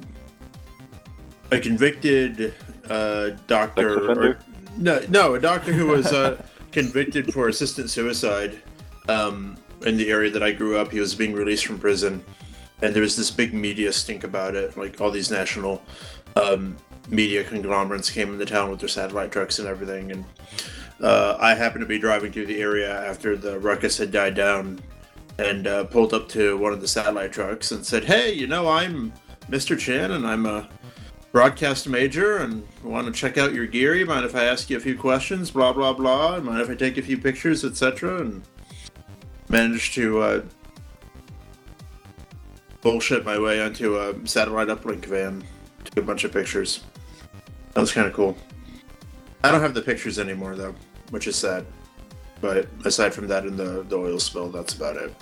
[1.51, 2.53] a convicted
[2.91, 4.11] uh, doctor.
[4.11, 4.39] Or,
[4.77, 6.37] no, no, a doctor who was uh,
[6.73, 8.61] convicted for assisted suicide
[9.09, 9.57] um,
[9.87, 10.91] in the area that I grew up.
[10.91, 12.25] He was being released from prison,
[12.83, 14.77] and there was this big media stink about it.
[14.77, 15.83] Like all these national
[16.37, 16.77] um,
[17.09, 20.13] media conglomerates came into town with their satellite trucks and everything.
[20.13, 20.25] And
[21.01, 24.81] uh, I happened to be driving through the area after the ruckus had died down,
[25.39, 28.69] and uh, pulled up to one of the satellite trucks and said, "Hey, you know,
[28.69, 29.13] I'm
[29.49, 29.79] Mr.
[29.79, 30.69] Chin, and I'm a."
[31.39, 33.95] broadcast major and want to check out your gear.
[33.95, 35.53] You mind if I ask you a few questions?
[35.53, 36.35] Blah blah blah.
[36.35, 38.23] And mind if I take a few pictures, etc.
[38.23, 38.43] And
[39.49, 40.43] managed to uh,
[42.81, 45.45] bullshit my way onto a satellite uplink van.
[45.85, 46.83] Took a bunch of pictures.
[47.75, 48.37] That was kind of cool.
[49.45, 50.75] I don't have the pictures anymore though,
[51.11, 51.65] which is sad.
[52.41, 55.15] But aside from that and the, the oil spill, that's about it.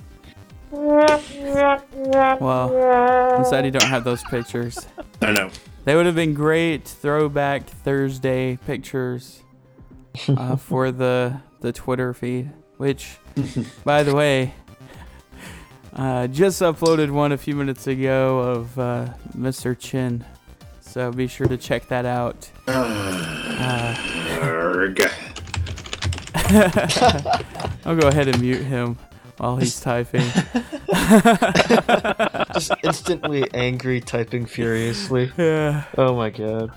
[0.70, 1.20] Well,
[3.36, 4.78] I'm sad you don't have those pictures.
[5.20, 5.50] I know.
[5.86, 9.44] They would have been great throwback Thursday pictures
[10.28, 12.50] uh, for the the Twitter feed.
[12.76, 13.18] Which,
[13.84, 14.52] by the way,
[15.94, 19.78] uh, just uploaded one a few minutes ago of uh, Mr.
[19.78, 20.24] Chin.
[20.80, 22.50] So be sure to check that out.
[23.58, 23.94] Uh,
[27.86, 28.98] I'll go ahead and mute him
[29.38, 30.20] while he's typing.
[32.54, 35.30] Just instantly angry, typing furiously.
[35.36, 36.70] Yeah, Oh my god.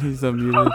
[0.00, 0.72] he's unmuted.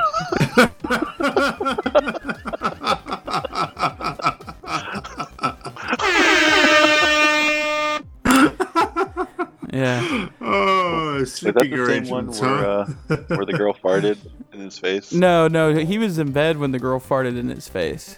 [9.71, 10.29] Yeah.
[10.41, 12.85] Oh, Is that sleeping the same one where, huh?
[13.09, 14.17] uh, where the girl farted
[14.53, 15.11] in his face?
[15.11, 18.17] No, no, he was in bed when the girl farted in his face.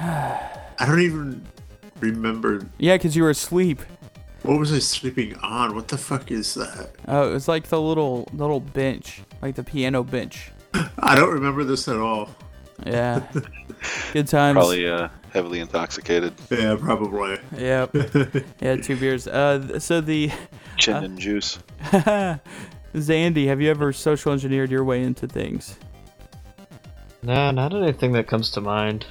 [0.00, 1.46] I don't even
[2.00, 3.80] remember Yeah, because you were asleep.
[4.42, 5.74] what was I sleeping on.
[5.74, 6.90] What the fuck is that?
[7.06, 10.50] Oh, it was like the little little bench, like the piano bench.
[10.98, 12.30] I don't remember this at all.
[12.86, 13.22] Yeah.
[14.12, 14.54] Good times.
[14.56, 16.32] Probably uh, heavily intoxicated.
[16.50, 17.38] Yeah, probably.
[17.58, 17.94] Yep.
[18.62, 19.26] Yeah, two beers.
[19.26, 20.30] Uh, so the
[20.78, 21.58] Chin Uh, and juice.
[22.94, 25.76] zandi, have you ever social engineered your way into things?
[27.22, 29.04] Nah, not anything that comes to mind.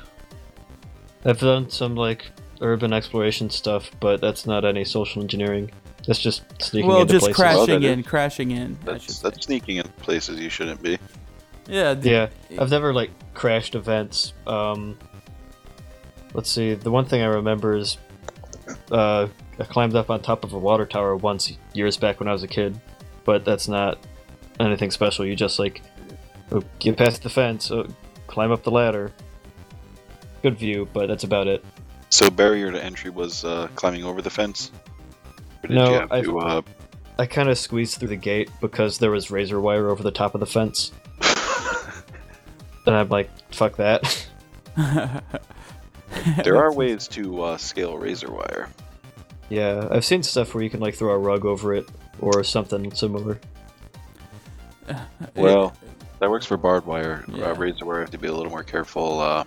[1.25, 2.25] I've done some like
[2.61, 5.71] urban exploration stuff, but that's not any social engineering.
[6.07, 7.35] That's just sneaking well, into just places.
[7.35, 8.77] crashing Well, that in, crashing in.
[8.85, 10.97] That's that's sneaking in places you shouldn't be.
[11.67, 11.93] Yeah.
[11.93, 14.33] d- Yeah, I've never like crashed events.
[14.47, 14.97] Um,
[16.33, 16.73] let's see.
[16.73, 17.97] The one thing I remember is
[18.91, 19.27] uh,
[19.59, 22.43] I climbed up on top of a water tower once years back when I was
[22.43, 22.79] a kid,
[23.25, 23.99] but that's not
[24.59, 25.25] anything special.
[25.25, 25.81] You just like
[26.79, 27.87] get past the fence, oh,
[28.27, 29.11] climb up the ladder.
[30.41, 31.63] Good view, but that's about it.
[32.09, 34.71] So barrier to entry was uh, climbing over the fence.
[35.63, 36.61] Or did No, you have I've- to, uh,
[37.17, 40.33] I kind of squeezed through the gate because there was razor wire over the top
[40.35, 40.93] of the fence,
[42.85, 44.25] and I'm like, fuck that.
[46.43, 48.69] there are ways to uh, scale razor wire.
[49.49, 51.89] Yeah, I've seen stuff where you can like throw a rug over it
[52.21, 53.37] or something similar.
[55.35, 55.75] Well,
[56.19, 57.25] that works for barbed wire.
[57.27, 57.51] Yeah.
[57.51, 59.19] Uh, razor wire, I have to be a little more careful.
[59.19, 59.43] Uh...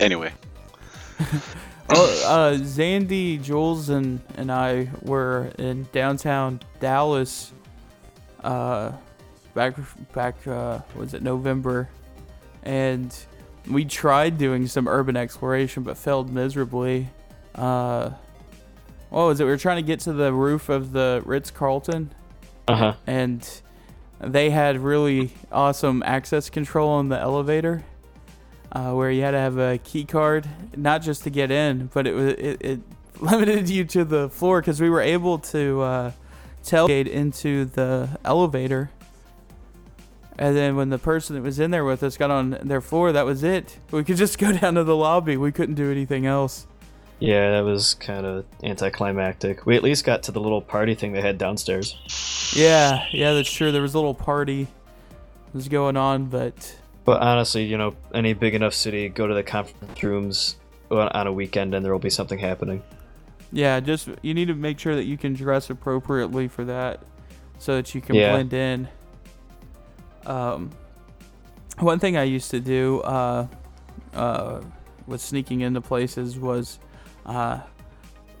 [0.00, 0.32] Anyway,
[1.90, 7.52] Oh, uh, zandi, Jules, and and I were in downtown Dallas.
[8.42, 8.92] Uh,
[9.54, 9.74] back
[10.12, 11.88] back uh, was it November,
[12.62, 13.14] and
[13.70, 17.08] we tried doing some urban exploration but failed miserably.
[17.54, 18.10] Uh,
[19.10, 19.44] what was it?
[19.44, 22.12] We were trying to get to the roof of the Ritz Carlton,
[22.66, 22.94] Uh huh.
[23.06, 23.46] and
[24.20, 27.84] they had really awesome access control on the elevator
[28.74, 32.06] uh, where you had to have a key card not just to get in but
[32.06, 32.80] it was it, it
[33.20, 36.12] limited you to the floor because we were able to uh,
[36.64, 38.90] tailgate into the elevator.
[40.36, 43.12] And then when the person that was in there with us got on their floor
[43.12, 43.78] that was it.
[43.92, 45.36] We could just go down to the lobby.
[45.36, 46.66] We couldn't do anything else.
[47.20, 49.64] Yeah, that was kind of anticlimactic.
[49.64, 51.96] We at least got to the little party thing they had downstairs.
[52.56, 53.70] yeah yeah that's true.
[53.70, 54.66] There was a little party
[55.52, 59.42] was going on but But honestly, you know, any big enough city, go to the
[59.42, 60.56] conference rooms
[60.90, 62.82] on on a weekend and there will be something happening.
[63.52, 67.00] Yeah, just you need to make sure that you can dress appropriately for that,
[67.58, 68.30] so that you can Yeah.
[68.30, 68.88] blend in.
[70.26, 70.70] Um,
[71.78, 73.46] one thing I used to do, uh,
[74.14, 74.60] uh,
[75.06, 76.78] with sneaking into places was,
[77.26, 77.60] uh,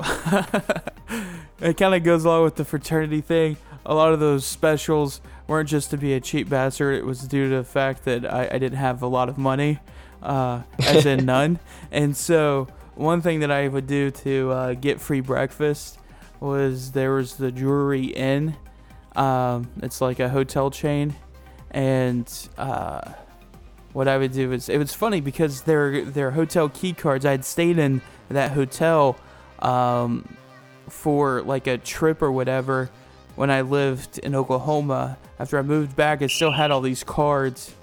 [1.60, 3.56] it kind of goes along with the fraternity thing.
[3.86, 7.48] A lot of those specials weren't just to be a cheap bastard; it was due
[7.50, 9.78] to the fact that I, I didn't have a lot of money,
[10.22, 11.58] uh, as in none.
[11.90, 15.98] And so, one thing that I would do to uh, get free breakfast
[16.40, 18.56] was there was the Drury Inn.
[19.16, 21.14] Um, it's like a hotel chain,
[21.70, 23.12] and uh,
[23.92, 27.24] what I would do is it was funny because their their hotel key cards.
[27.24, 29.16] I had stayed in that hotel
[29.60, 30.36] um,
[30.88, 32.90] for like a trip or whatever
[33.36, 35.16] when I lived in Oklahoma.
[35.44, 37.74] After I moved back, I still had all these cards,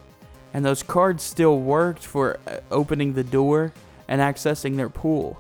[0.52, 3.72] and those cards still worked for uh, opening the door
[4.08, 5.40] and accessing their pool.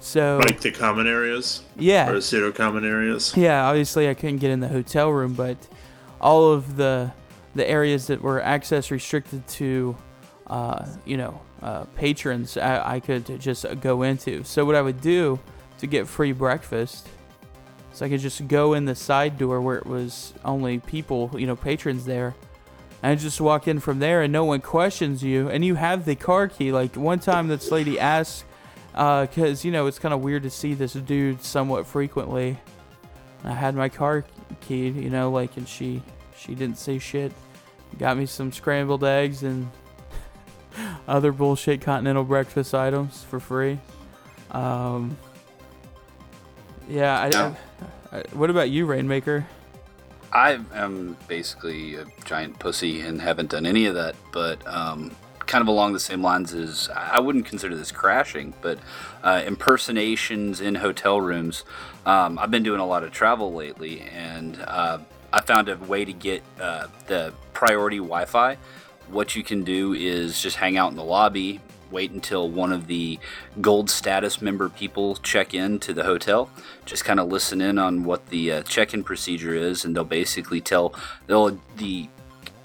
[0.00, 1.62] So Like the common areas?
[1.78, 2.10] Yeah.
[2.10, 3.34] Or the pseudo common areas?
[3.34, 5.56] yeah, obviously I couldn't get in the hotel room, but
[6.20, 7.10] all of the
[7.54, 9.96] the areas that were access restricted to,
[10.46, 14.44] uh, you know, uh, patrons, I, I could just go into.
[14.44, 15.38] So what I would do
[15.78, 17.08] to get free breakfast,
[17.92, 21.46] is I could just go in the side door where it was only people, you
[21.46, 22.34] know, patrons there,
[23.02, 26.14] and just walk in from there, and no one questions you, and you have the
[26.14, 26.72] car key.
[26.72, 28.44] Like one time, this lady asked,
[28.92, 32.58] because you know it's kind of weird to see this dude somewhat frequently.
[33.44, 34.24] I had my car
[34.60, 36.02] keyed, you know, like, and she
[36.36, 37.32] she didn't say shit.
[37.98, 39.68] Got me some scrambled eggs and
[41.08, 43.78] other bullshit continental breakfast items for free.
[44.50, 45.16] Um,
[46.88, 47.26] yeah, I.
[47.26, 47.56] I,
[48.12, 49.46] I- What about you, Rainmaker?
[50.32, 55.10] I am basically a giant pussy and haven't done any of that, but um,
[55.46, 58.78] kind of along the same lines as I wouldn't consider this crashing, but
[59.24, 61.64] uh, impersonations in hotel rooms.
[62.06, 64.98] Um, I've been doing a lot of travel lately, and uh,
[65.32, 68.56] I found a way to get uh, the priority Wi Fi.
[69.08, 72.86] What you can do is just hang out in the lobby, wait until one of
[72.86, 73.18] the
[73.60, 76.50] gold status member people check in to the hotel.
[76.84, 80.60] Just kind of listen in on what the uh, check-in procedure is, and they'll basically
[80.60, 80.94] tell
[81.26, 82.08] they'll the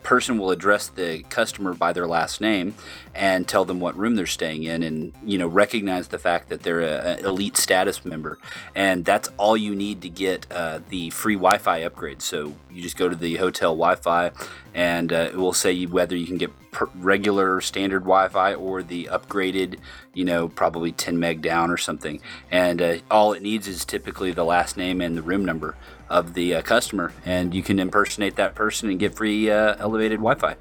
[0.06, 2.76] person will address the customer by their last name
[3.16, 6.62] and tell them what room they're staying in and you know recognize the fact that
[6.62, 8.38] they're an elite status member.
[8.76, 12.22] And that's all you need to get uh, the free wi-fi upgrade.
[12.22, 14.32] So you just go to the hotel wi-fi
[14.74, 16.52] and uh, it will say whether you can get
[16.96, 19.80] regular standard wi-fi or the upgraded
[20.14, 22.22] you know probably 10 meg down or something.
[22.52, 25.76] And uh, all it needs is typically the last name and the room number
[26.10, 30.20] of the uh, customer and you can impersonate that person and get free uh, elevated
[30.20, 30.56] wi-fi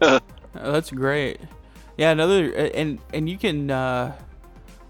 [0.60, 1.40] Oh, that's great.
[1.96, 4.14] Yeah, another and and you can uh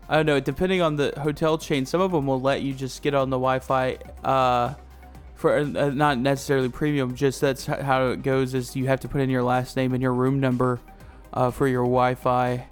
[0.08, 3.02] I don't know, depending on the hotel chain, some of them will let you just
[3.02, 4.74] get on the Wi-Fi uh
[5.34, 7.14] for uh, not necessarily premium.
[7.14, 8.54] Just that's how it goes.
[8.54, 10.80] Is you have to put in your last name and your room number
[11.32, 12.66] uh, for your Wi-Fi,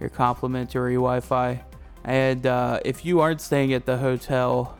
[0.00, 1.62] your complimentary Wi-Fi.
[2.04, 4.77] And uh, if you aren't staying at the hotel,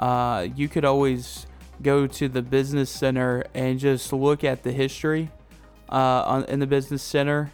[0.00, 1.46] uh, you could always
[1.82, 5.30] go to the business center and just look at the history
[5.90, 7.52] uh, on, in the business center.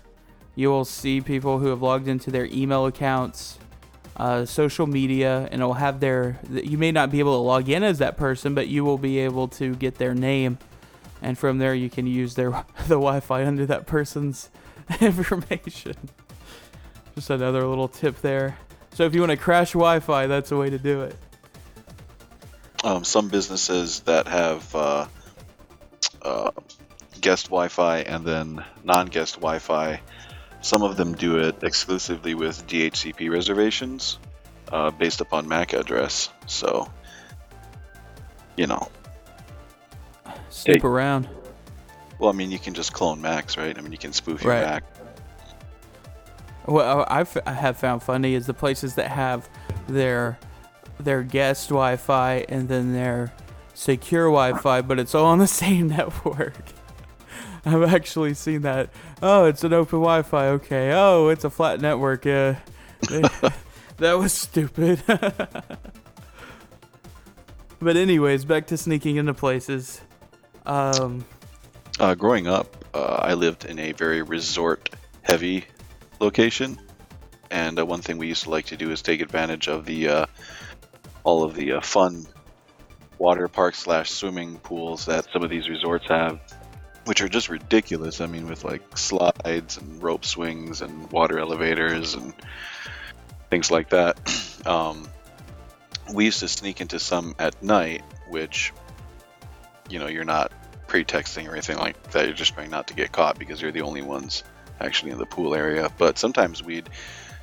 [0.54, 3.58] You will see people who have logged into their email accounts,
[4.16, 6.38] uh, social media, and it'll have their.
[6.50, 9.18] You may not be able to log in as that person, but you will be
[9.18, 10.58] able to get their name,
[11.20, 12.50] and from there you can use their
[12.86, 14.48] the Wi-Fi under that person's
[15.00, 15.96] information.
[17.16, 18.56] Just another little tip there.
[18.94, 21.16] So if you want to crash Wi-Fi, that's a way to do it.
[22.86, 25.06] Um, some businesses that have uh,
[26.22, 26.52] uh,
[27.20, 30.00] guest Wi-Fi and then non-guest Wi-Fi,
[30.60, 34.20] some of them do it exclusively with DHCP reservations
[34.70, 36.28] uh, based upon MAC address.
[36.46, 36.88] So,
[38.56, 38.88] you know,
[40.50, 40.86] Snoop Hey.
[40.88, 41.28] around.
[42.20, 43.76] well, I mean, you can just clone MACs, right?
[43.76, 44.62] I mean, you can spoof your Right.
[44.64, 44.84] MAC.
[46.66, 49.48] What I have found funny is the places that have
[49.88, 50.38] their
[50.98, 53.32] their guest Wi-Fi and then their
[53.74, 56.54] secure Wi-Fi, but it's all on the same network.
[57.64, 58.90] I've actually seen that.
[59.22, 60.48] Oh, it's an open Wi-Fi.
[60.48, 60.92] Okay.
[60.92, 62.24] Oh, it's a flat network.
[62.24, 62.60] Yeah.
[63.10, 65.02] that was stupid.
[67.80, 70.00] but anyways, back to sneaking into places.
[70.64, 71.24] Um,
[71.98, 75.64] Uh, growing up, uh, I lived in a very resort-heavy
[76.20, 76.78] location,
[77.50, 80.08] and uh, one thing we used to like to do is take advantage of the
[80.08, 80.26] uh,
[81.26, 82.24] all of the uh, fun
[83.18, 86.38] water park slash swimming pools that some of these resorts have,
[87.04, 88.20] which are just ridiculous.
[88.20, 92.32] I mean, with like slides and rope swings and water elevators and
[93.50, 94.16] things like that.
[94.66, 95.08] Um,
[96.12, 98.72] we used to sneak into some at night, which
[99.88, 100.50] you know you're not
[100.88, 102.24] pretexting or anything like that.
[102.24, 104.42] You're just trying not to get caught because you're the only ones
[104.80, 105.88] actually in the pool area.
[105.98, 106.88] But sometimes we'd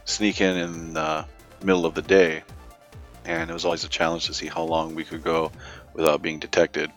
[0.04, 1.26] sneak in in the
[1.64, 2.44] middle of the day,
[3.26, 5.52] and it was always a challenge to see how long we could go
[5.94, 6.92] without being detected,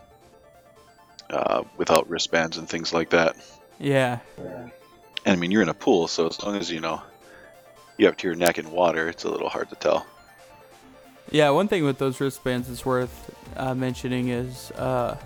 [1.30, 3.36] uh, without wristbands and things like that.
[3.78, 4.18] yeah.
[4.38, 7.02] And I mean, you're in a pool, so as long as you know
[7.98, 10.06] you're up to your neck in water, it's a little hard to tell.
[11.30, 15.16] Yeah, one thing with those wristbands that's worth uh, mentioning is uh,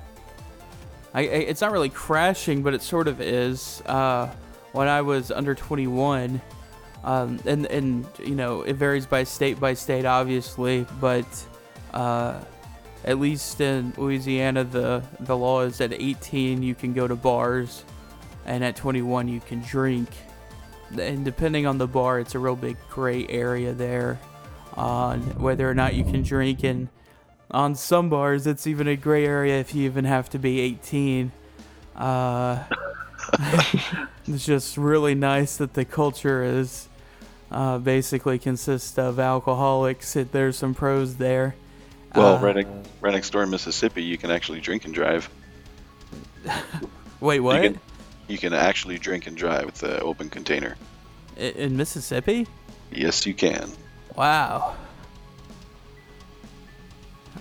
[1.13, 3.83] I, I, it's not really crashing, but it sort of is.
[3.85, 4.31] Uh,
[4.73, 6.41] when I was under 21,
[7.05, 11.27] um, and and you know it varies by state by state, obviously, but
[11.95, 12.41] uh,
[13.05, 17.85] at least in Louisiana, the the law is at 18 you can go to bars,
[18.47, 20.09] and at 21 you can drink.
[20.99, 24.19] And depending on the bar, it's a real big gray area there
[24.75, 26.89] on whether or not you can drink and
[27.51, 31.33] on some bars it's even a gray area if you even have to be 18
[31.97, 32.65] uh,
[34.27, 36.89] it's just really nice that the culture is
[37.51, 41.55] uh, basically consists of alcoholics It- there's some pros there
[42.15, 42.67] Well, Uh, right,
[43.01, 45.29] right next door in Mississippi, you can actually drink and drive.
[47.21, 47.81] wait what You can,
[48.29, 50.77] you can actually drink and drive with the open container.
[51.37, 52.47] I- in mississippi
[52.93, 53.71] Yes, you can.
[54.17, 54.75] Wow.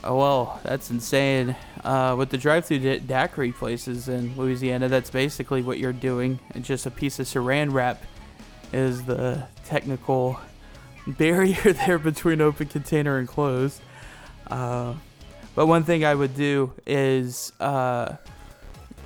[0.03, 1.55] Oh, well, that's insane.
[1.83, 6.39] Uh, with the drive-through da- daiquiri places in Louisiana, that's basically what you're doing.
[6.55, 8.03] It's just a piece of saran wrap
[8.71, 10.39] is the technical
[11.07, 13.81] barrier there between open container and closed.
[14.47, 14.93] Uh,
[15.55, 18.15] but one thing I would do is uh,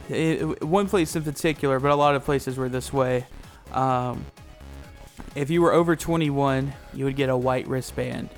[0.10, 3.26] it, one place in particular, but a lot of places were this way.
[3.72, 4.26] Um,
[5.36, 8.30] if you were over 21, you would get a white wristband.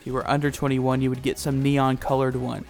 [0.00, 2.64] If you were under 21, you would get some neon colored one.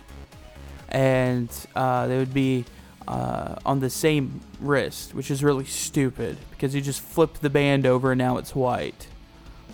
[0.89, 2.65] And uh, they would be
[3.09, 7.87] uh, on the same wrist, which is really stupid because you just flip the band
[7.87, 9.09] over and now it's white.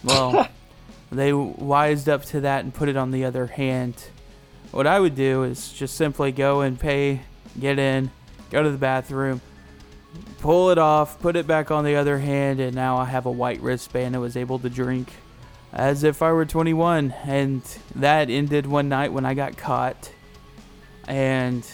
[0.05, 0.49] Well,
[1.11, 3.97] they wised up to that and put it on the other hand.
[4.71, 7.23] What I would do is just simply go and pay,
[7.59, 8.13] get in,
[8.51, 9.41] go to the bathroom,
[10.39, 13.33] pull it off, put it back on the other hand, and now I have a
[13.33, 15.09] white wristband and was able to drink
[15.73, 17.13] as if I were 21.
[17.25, 17.63] And
[17.97, 20.13] that ended one night when I got caught.
[21.09, 21.67] And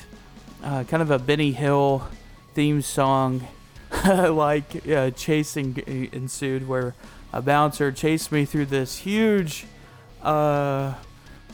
[0.62, 2.06] uh, kind of a Benny Hill
[2.54, 3.46] theme song,
[4.06, 5.82] like uh, chasing
[6.12, 6.94] ensued, where
[7.32, 9.66] a bouncer chased me through this huge.
[10.22, 10.94] Uh,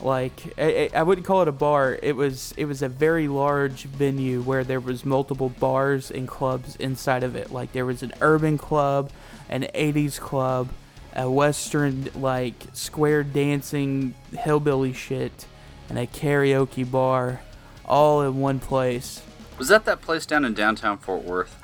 [0.02, 1.98] like I, I wouldn't call it a bar.
[2.02, 6.76] It was it was a very large venue where there was multiple bars and clubs
[6.76, 7.50] inside of it.
[7.50, 9.10] Like there was an urban club,
[9.48, 10.68] an 80s club,
[11.14, 15.46] a western like square dancing hillbilly shit,
[15.88, 17.40] and a karaoke bar,
[17.86, 19.22] all in one place.
[19.58, 21.62] Was that that place down in downtown Fort Worth?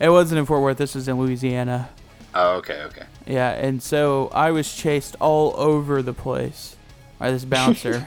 [0.00, 0.78] It wasn't in Fort Worth.
[0.78, 1.90] This was in Louisiana.
[2.34, 3.04] Oh, okay, okay.
[3.26, 6.76] Yeah, and so I was chased all over the place
[7.18, 8.04] by this bouncer,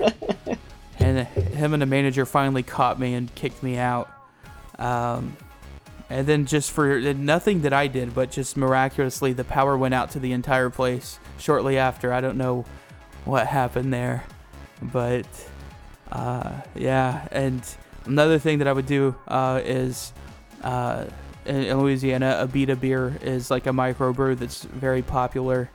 [0.99, 4.11] and him and the manager finally caught me and kicked me out.
[4.77, 5.37] Um,
[6.09, 10.11] and then just for nothing that I did, but just miraculously, the power went out
[10.11, 12.13] to the entire place shortly after.
[12.13, 12.65] I don't know
[13.25, 14.23] what happened there,
[14.81, 15.25] but
[16.11, 17.27] uh, yeah.
[17.31, 17.61] And
[18.05, 20.13] another thing that I would do uh, is
[20.63, 21.05] uh,
[21.45, 25.69] in, in Louisiana, Abita beer is like a microbrew that's very popular.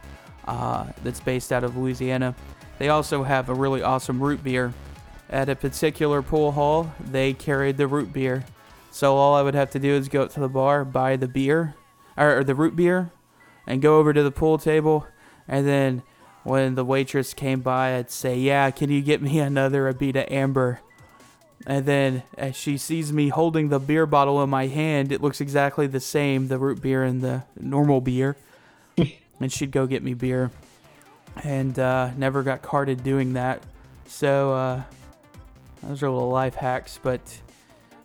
[0.45, 2.35] Uh, that's based out of Louisiana.
[2.79, 4.75] They also have a really awesome root beer.
[5.31, 8.45] At a particular pool hall, they carried the root beer.
[8.91, 11.29] So all I would have to do is go up to the bar, buy the
[11.29, 11.77] beer,
[12.17, 13.13] or, or the root beer,
[13.69, 15.07] and go over to the pool table.
[15.47, 16.03] And then
[16.45, 20.81] when the waitress came by, I'd say, "Yeah, can you get me another Abita Amber?"
[21.67, 25.41] And then as she sees me holding the beer bottle in my hand, it looks
[25.41, 28.37] exactly the same, the root beer and the normal beer.
[29.41, 30.51] and she'd go get me beer.
[31.45, 33.63] And uh, never got carded doing that.
[34.07, 34.83] So uh,
[35.83, 36.99] those are little life hacks.
[37.03, 37.21] But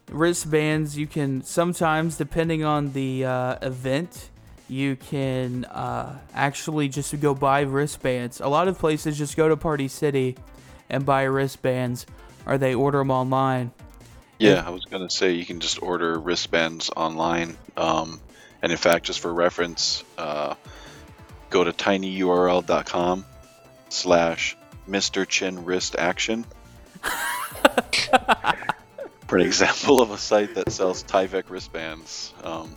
[0.10, 4.30] wristbands, you can sometimes, depending on the uh, event,
[4.70, 8.42] you can uh, actually just go buy wristbands.
[8.42, 10.36] A lot of places just go to Party City
[10.90, 12.06] and buy wristbands,
[12.46, 13.72] or they order them online.
[14.40, 17.58] Yeah, I was gonna say you can just order wristbands online.
[17.76, 18.20] Um,
[18.62, 20.56] and in fact, just for reference, uh,
[21.50, 23.26] go to tinyurl.com
[23.90, 24.58] slash
[24.88, 25.28] Mr.
[25.28, 26.46] Chin Wrist Action
[29.28, 32.34] for an example of a site that sells Tyvek wristbands.
[32.44, 32.76] Um,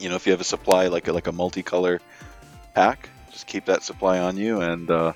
[0.00, 2.00] you know, if you have a supply like a, like a multicolor
[2.74, 5.12] pack, just keep that supply on you, and uh,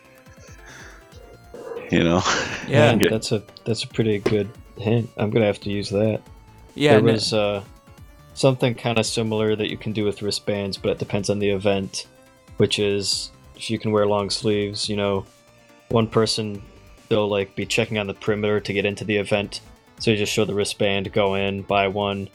[1.91, 2.23] you know,
[2.69, 2.95] Yeah.
[2.97, 5.11] get- that's a that's a pretty good hint.
[5.17, 6.21] I'm gonna have to use that.
[6.75, 7.63] Yeah, there no- was uh,
[8.35, 11.51] something kind of similar that you can do with wristbands, but it depends on the
[11.51, 12.07] event.
[12.57, 15.27] Which is if you can wear long sleeves, you know,
[15.89, 16.63] one person
[17.09, 19.61] they'll like be checking on the perimeter to get into the event,
[19.99, 22.29] so you just show the wristband, go in, buy one,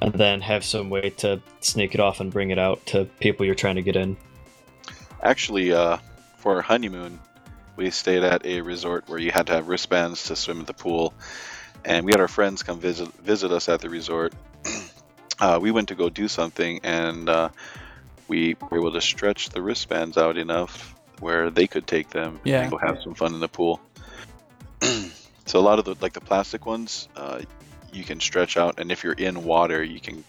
[0.00, 3.46] and then have some way to sneak it off and bring it out to people
[3.46, 4.16] you're trying to get in.
[5.22, 5.98] Actually, uh,
[6.38, 7.18] for our honeymoon,
[7.76, 10.74] we stayed at a resort where you had to have wristbands to swim at the
[10.74, 11.14] pool,
[11.84, 14.34] and we had our friends come visit visit us at the resort.
[15.40, 17.48] uh, we went to go do something, and uh,
[18.28, 22.62] we were able to stretch the wristbands out enough where they could take them Yeah.
[22.62, 23.80] and go have some fun in the pool.
[25.46, 27.40] so a lot of the like the plastic ones, uh,
[27.94, 30.24] you can stretch out, and if you're in water, you can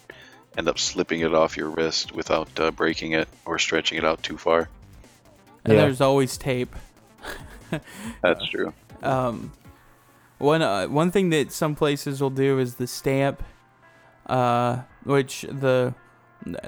[0.56, 4.22] end up slipping it off your wrist without uh, breaking it or stretching it out
[4.22, 4.68] too far.
[5.64, 5.80] and Yeah.
[5.82, 6.74] there's always tape.
[8.22, 8.72] That's true.
[9.02, 9.52] Um,
[10.38, 13.42] one uh, one thing that some places will do is the stamp,
[14.26, 15.94] uh, which the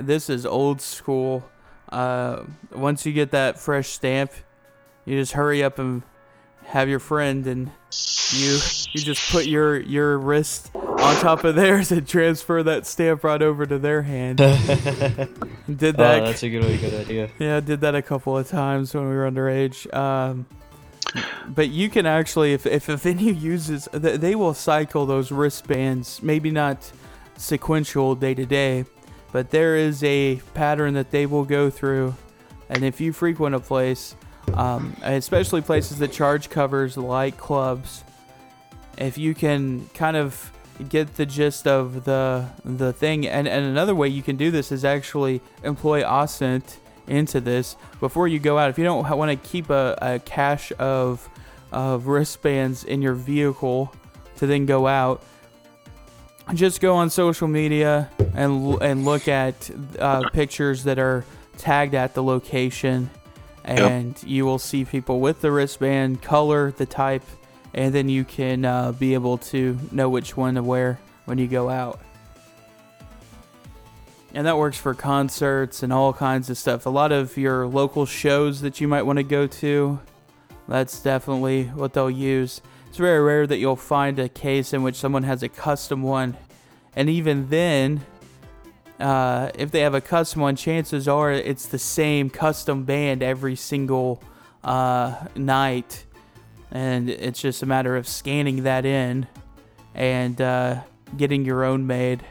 [0.00, 1.48] this is old school.
[1.90, 2.42] Uh,
[2.74, 4.32] once you get that fresh stamp,
[5.04, 6.02] you just hurry up and
[6.68, 7.70] have your friend, and
[8.30, 8.58] you
[8.92, 13.40] you just put your your wrist on top of theirs and transfer that stamp right
[13.40, 14.36] over to their hand.
[14.38, 16.22] Did that?
[16.22, 17.30] Oh, that's a good, really good idea.
[17.38, 19.92] Yeah, I did that a couple of times when we were underage.
[19.94, 20.46] Um,
[21.48, 26.22] but you can actually, if, if a venue uses, th- they will cycle those wristbands,
[26.22, 26.90] maybe not
[27.36, 28.84] sequential day to day,
[29.32, 32.14] but there is a pattern that they will go through.
[32.68, 34.14] And if you frequent a place,
[34.54, 38.04] um, especially places that charge covers like clubs,
[38.96, 40.52] if you can kind of
[40.88, 44.70] get the gist of the the thing and, and another way you can do this
[44.70, 46.76] is actually employ OSINT
[47.08, 48.70] into this before you go out.
[48.70, 51.28] If you don't want to keep a, a cache of
[51.72, 53.92] of wristbands in your vehicle
[54.36, 55.22] to then go out
[56.54, 61.24] just go on social media and and look at uh, pictures that are
[61.58, 63.10] tagged at the location
[63.68, 67.22] and you will see people with the wristband color the type
[67.74, 71.46] and then you can uh, be able to know which one to wear when you
[71.46, 72.00] go out.
[74.34, 76.86] And that works for concerts and all kinds of stuff.
[76.86, 80.00] A lot of your local shows that you might want to go to,
[80.66, 82.60] that's definitely what they'll use.
[82.88, 86.36] It's very rare that you'll find a case in which someone has a custom one.
[86.94, 88.04] And even then,
[88.98, 93.56] uh, if they have a custom one, chances are it's the same custom band every
[93.56, 94.22] single
[94.64, 96.04] uh, night
[96.70, 99.26] and it's just a matter of scanning that in
[99.94, 100.80] and uh,
[101.16, 102.22] getting your own made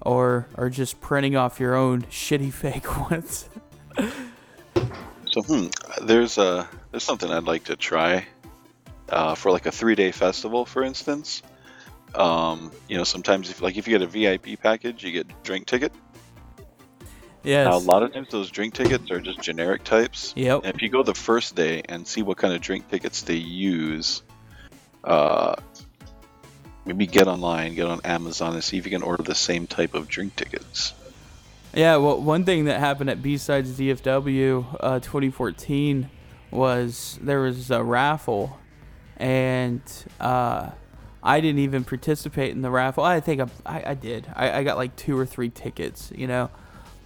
[0.00, 3.48] or or just printing off your own shitty fake ones
[5.30, 5.66] So, hmm,
[6.06, 8.26] there's uh, there's something I'd like to try
[9.08, 11.42] uh, for like a three day festival, for instance.
[12.14, 15.66] Um, you know, sometimes if like if you get a VIP package, you get drink
[15.66, 15.92] ticket.
[17.42, 17.72] Yeah.
[17.72, 20.34] A lot of times those drink tickets are just generic types.
[20.36, 20.62] Yep.
[20.64, 23.36] And if you go the first day and see what kind of drink tickets they
[23.36, 24.22] use,
[25.04, 25.54] uh,
[26.84, 29.94] maybe get online, get on Amazon, and see if you can order the same type
[29.94, 30.92] of drink tickets.
[31.72, 36.10] Yeah, well, one thing that happened at BSides DFW uh, 2014
[36.50, 38.58] was there was a raffle,
[39.18, 39.82] and
[40.18, 40.70] uh,
[41.26, 43.02] I didn't even participate in the raffle.
[43.02, 44.28] I think I, I, I did.
[44.36, 46.50] I, I got like two or three tickets, you know.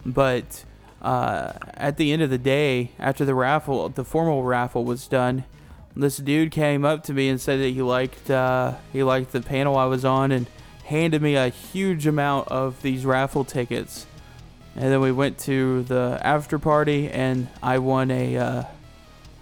[0.05, 0.65] But
[1.01, 5.45] uh, at the end of the day, after the raffle, the formal raffle was done,
[5.97, 9.41] this dude came up to me and said that he liked uh, he liked the
[9.41, 10.47] panel I was on and
[10.85, 14.07] handed me a huge amount of these raffle tickets.
[14.77, 18.63] And then we went to the after party, and I won a uh,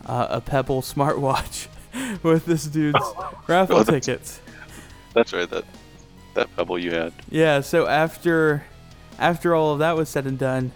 [0.07, 1.67] uh, a Pebble smartwatch
[2.23, 3.01] with this dude's
[3.49, 4.41] raffle tickets.
[5.19, 5.51] That's right.
[5.51, 5.65] That
[6.35, 7.13] that pebble you had.
[7.29, 7.61] Yeah.
[7.61, 8.65] So after
[9.19, 10.71] after all of that was said and done,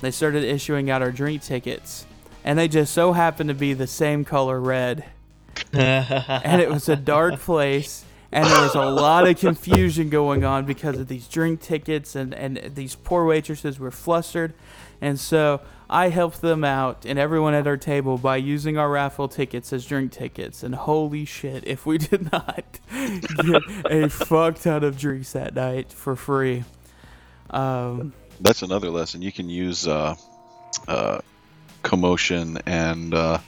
[0.00, 2.06] they started issuing out our drink tickets,
[2.42, 5.04] and they just so happened to be the same color red.
[5.72, 10.66] and it was a dark place and there was a lot of confusion going on
[10.66, 14.52] because of these drink tickets and, and these poor waitresses were flustered
[15.00, 19.28] and so i helped them out and everyone at our table by using our raffle
[19.28, 24.82] tickets as drink tickets and holy shit if we did not get a fuck ton
[24.82, 26.64] of drinks that night for free
[27.50, 29.22] um, That's another lesson.
[29.22, 30.16] You can use uh,
[30.88, 31.20] uh,
[31.82, 33.38] commotion and uh,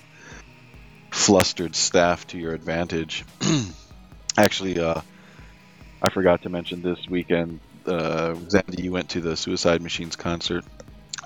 [1.10, 3.24] flustered staff to your advantage.
[4.38, 5.00] Actually, uh,
[6.00, 7.60] I forgot to mention this weekend.
[7.84, 10.64] Uh, zandi, you went to the Suicide Machines concert.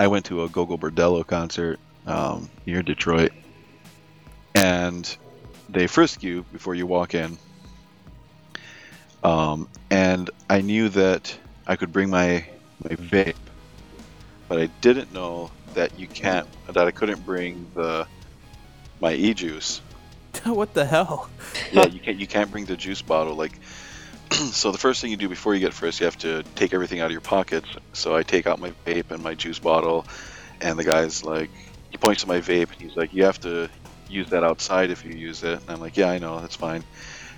[0.01, 3.33] I went to a Gogol Bordello concert um, near Detroit,
[4.55, 5.05] and
[5.69, 7.37] they frisk you before you walk in.
[9.23, 11.37] Um, and I knew that
[11.67, 12.47] I could bring my
[12.83, 13.35] my vape,
[14.49, 18.07] but I didn't know that you can't that I couldn't bring the
[19.03, 19.83] my e juice.
[20.45, 21.29] what the hell
[21.73, 23.53] yeah, you can't you can't bring the juice bottle like.
[24.53, 27.01] so the first thing you do before you get frisked, you have to take everything
[27.01, 27.69] out of your pockets.
[27.95, 30.07] So I take out my vape and my juice bottle,
[30.61, 31.51] and the guy's like,
[31.91, 33.69] he points to my vape and he's like, you have to
[34.07, 35.55] use that outside if you use it.
[35.67, 36.85] And I'm like, yeah, I know, that's fine.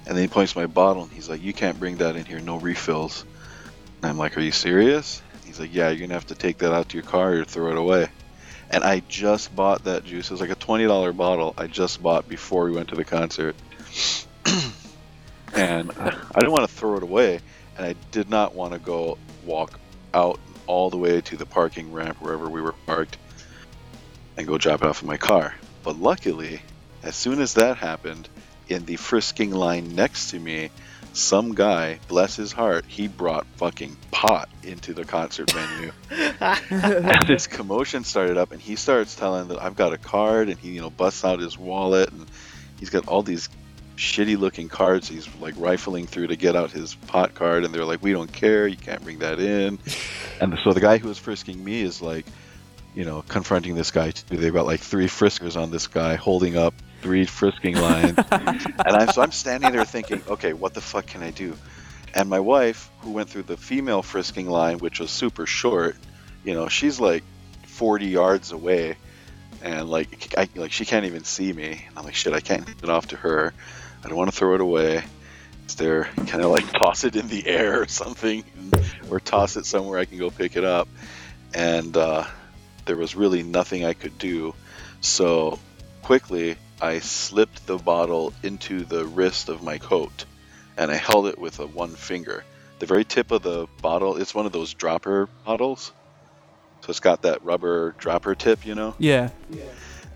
[0.06, 2.26] And then he points to my bottle and he's like, you can't bring that in
[2.26, 3.24] here, no refills.
[4.02, 5.22] And I'm like, are you serious?
[5.44, 7.70] He's like, yeah, you're gonna have to take that out to your car or throw
[7.72, 8.08] it away.
[8.70, 10.30] And I just bought that juice.
[10.30, 11.54] It was like a twenty dollar bottle.
[11.58, 13.56] I just bought before we went to the concert,
[15.54, 17.40] and I didn't want to throw it away,
[17.76, 19.78] and I did not want to go walk
[20.14, 23.16] out all the way to the parking ramp wherever we were parked,
[24.36, 25.54] and go drop it off in my car.
[25.82, 26.62] But luckily,
[27.02, 28.28] as soon as that happened,
[28.68, 30.70] in the frisking line next to me,
[31.12, 35.92] some guy, bless his heart, he brought fucking pot into the concert venue.
[36.70, 40.58] and this commotion started up, and he starts telling that I've got a card, and
[40.58, 42.26] he, you know, busts out his wallet, and
[42.78, 43.48] he's got all these
[44.02, 47.84] shitty looking cards he's like rifling through to get out his pot card, and they're
[47.84, 49.78] like, "We don't care, you can't bring that in."
[50.40, 52.26] And so the guy who was frisking me is like,
[52.96, 54.36] you know, confronting this guy too.
[54.36, 58.18] They've got like three friskers on this guy holding up three frisking lines.
[58.30, 61.56] and I'm, so I'm standing there thinking, okay, what the fuck can I do?
[62.14, 65.96] And my wife, who went through the female frisking line, which was super short,
[66.44, 67.24] you know, she's like
[67.66, 68.96] 40 yards away.
[69.62, 71.84] And like, I, like she can't even see me.
[71.88, 73.54] And I'm like, shit, I can't get it off to her.
[74.04, 75.04] I don't want to throw it away.
[75.68, 78.44] Is there kind of like toss it in the air or something,
[79.10, 80.88] or toss it somewhere I can go pick it up?
[81.54, 82.24] And uh,
[82.84, 84.54] there was really nothing I could do.
[85.00, 85.58] So
[86.02, 90.24] quickly, I slipped the bottle into the wrist of my coat
[90.76, 92.44] and I held it with a one finger.
[92.78, 95.92] The very tip of the bottle, it's one of those dropper bottles.
[96.80, 98.96] So it's got that rubber dropper tip, you know?
[99.50, 99.62] yeah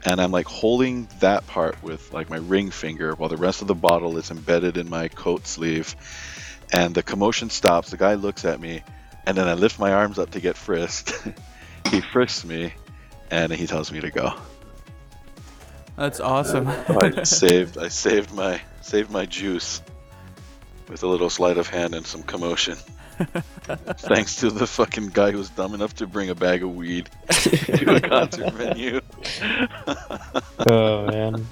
[0.04, 3.68] And I'm like holding that part with like my ring finger while the rest of
[3.68, 5.96] the bottle is embedded in my coat sleeve.
[6.72, 7.90] And the commotion stops.
[7.90, 8.82] The guy looks at me
[9.26, 11.12] and then I lift my arms up to get frisked.
[11.90, 12.72] he frisks me
[13.30, 14.32] and he tells me to go.
[15.96, 19.82] that's awesome I saved I saved my saved my juice
[20.88, 22.76] with a little sleight of hand and some commotion.
[23.98, 27.08] Thanks to the fucking guy who was dumb enough to bring a bag of weed
[27.30, 29.00] to a concert venue.
[30.68, 31.46] Oh man.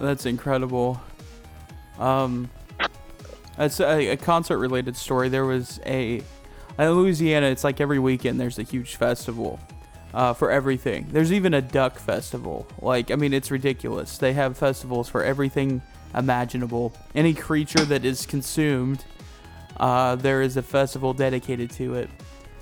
[0.00, 1.02] That's incredible.
[1.98, 2.48] Um,
[3.58, 5.28] that's a, a concert-related story.
[5.28, 6.22] There was a
[6.78, 7.46] in Louisiana.
[7.46, 9.58] It's like every weekend there's a huge festival
[10.14, 11.08] uh, for everything.
[11.10, 12.66] There's even a duck festival.
[12.80, 14.18] Like I mean, it's ridiculous.
[14.18, 15.82] They have festivals for everything
[16.14, 16.94] imaginable.
[17.14, 19.04] Any creature that is consumed
[19.80, 22.10] uh, there is a festival dedicated to it.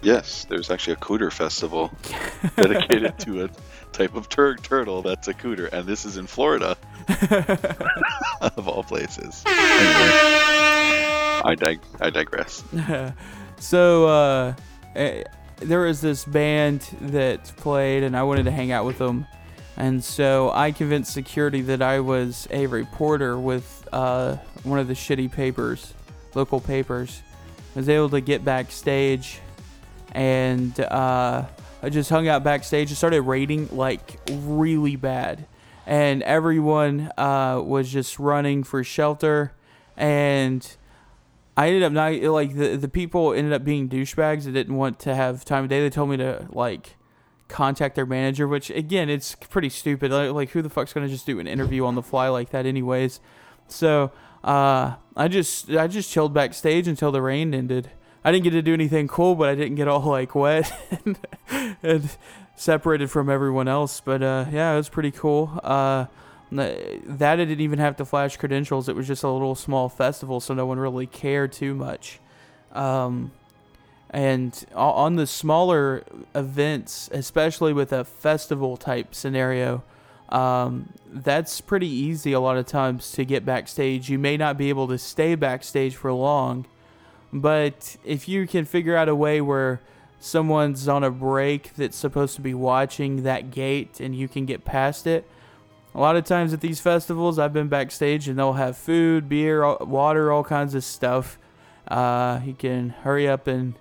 [0.03, 1.91] Yes, there's actually a cooter festival
[2.57, 3.51] dedicated to a
[3.93, 6.77] type of tur- turtle that's a cooter, and this is in Florida,
[8.41, 9.43] of all places.
[9.47, 10.11] Anyway,
[11.45, 12.63] I, dig- I digress.
[13.59, 14.55] so uh,
[14.95, 15.25] eh,
[15.57, 19.27] there was this band that played, and I wanted to hang out with them.
[19.79, 24.95] And so I convinced security that I was a reporter with uh, one of the
[24.95, 25.93] shitty papers,
[26.37, 27.23] local papers.
[27.75, 29.41] I was able to get backstage,
[30.13, 31.47] and uh,
[31.83, 35.47] I just hung out backstage and started raiding like really bad.
[35.87, 39.53] And everyone uh, was just running for shelter,
[39.97, 40.77] and
[41.57, 44.99] I ended up not like the the people ended up being douchebags that didn't want
[45.01, 45.81] to have time of day.
[45.81, 46.97] They told me to like
[47.49, 50.11] contact their manager, which again, it's pretty stupid.
[50.11, 52.67] Like, like who the fuck's gonna just do an interview on the fly like that,
[52.67, 53.21] anyways?
[53.69, 54.13] So
[54.47, 57.91] uh, I just I just chilled backstage until the rain ended.
[58.25, 60.73] I didn't get to do anything cool, but I didn't get all like wet
[61.05, 61.19] and,
[61.83, 62.17] and
[62.55, 64.01] separated from everyone else.
[64.01, 65.61] But uh, yeah, it was pretty cool.
[65.63, 66.07] Uh,
[66.53, 68.89] that I didn't even have to flash credentials.
[68.89, 72.21] It was just a little small festival, so no one really cared too much.
[72.73, 73.33] Um,
[74.11, 76.05] and on the smaller
[76.35, 79.83] events, especially with a festival type scenario,
[80.29, 84.11] um, that's pretty easy a lot of times to get backstage.
[84.11, 86.67] You may not be able to stay backstage for long,
[87.33, 89.81] but if you can figure out a way where
[90.19, 94.65] someone's on a break that's supposed to be watching that gate and you can get
[94.65, 95.29] past it,
[95.95, 99.77] a lot of times at these festivals, I've been backstage and they'll have food, beer,
[99.79, 101.39] water, all kinds of stuff.
[101.89, 103.75] Uh, you can hurry up and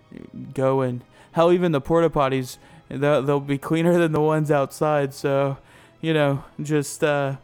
[0.53, 1.03] go and
[1.33, 2.57] hell, even the porta potties,
[2.87, 5.13] they'll, they'll be cleaner than the ones outside.
[5.13, 5.57] So,
[6.05, 7.35] you know, just uh,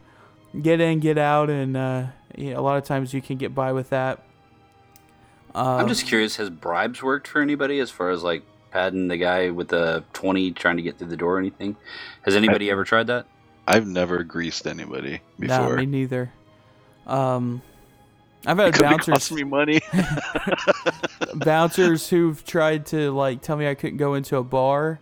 [0.60, 2.06] get in, get out, and uh,
[2.36, 4.22] you know, a lot of times you can get by with that.
[5.52, 9.50] I'm just curious, has bribes worked for anybody as far as like padding the guy
[9.50, 11.76] with the 20 trying to get through the door or anything?
[12.22, 13.26] Has anybody ever tried that?
[13.66, 15.76] I've never greased anybody Nah, before.
[15.78, 16.32] me neither.
[17.06, 17.62] Um,
[18.46, 19.12] I've it had could bouncers.
[19.12, 19.80] costing me money.
[21.34, 25.00] bouncers who've tried to like tell me I couldn't go into a bar.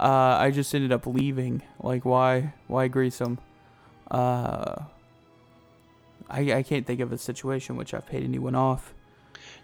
[0.00, 1.62] Uh, I just ended up leaving.
[1.80, 2.54] Like, why?
[2.68, 3.20] Why grease?
[4.10, 4.82] Uh,
[6.30, 8.94] I I can't think of a situation which I've paid anyone off.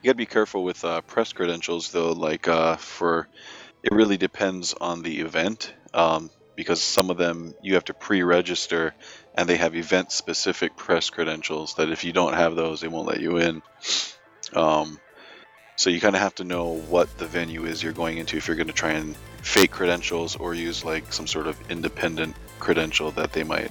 [0.02, 2.12] You gotta be careful with uh, press credentials, though.
[2.12, 3.28] Like uh, for,
[3.82, 8.94] it really depends on the event, um, because some of them you have to pre-register,
[9.34, 13.20] and they have event-specific press credentials that if you don't have those, they won't let
[13.20, 13.62] you in.
[14.52, 14.98] Um,
[15.76, 18.46] so you kind of have to know what the venue is you're going into if
[18.46, 23.10] you're going to try and fake credentials or use like some sort of independent credential
[23.12, 23.70] that they might,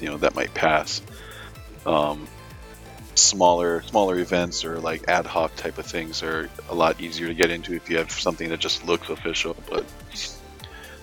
[0.00, 1.02] you know, that might pass.
[1.84, 2.28] Um,
[3.16, 7.34] smaller smaller events or like ad hoc type of things are a lot easier to
[7.34, 9.84] get into if you have something that just looks official but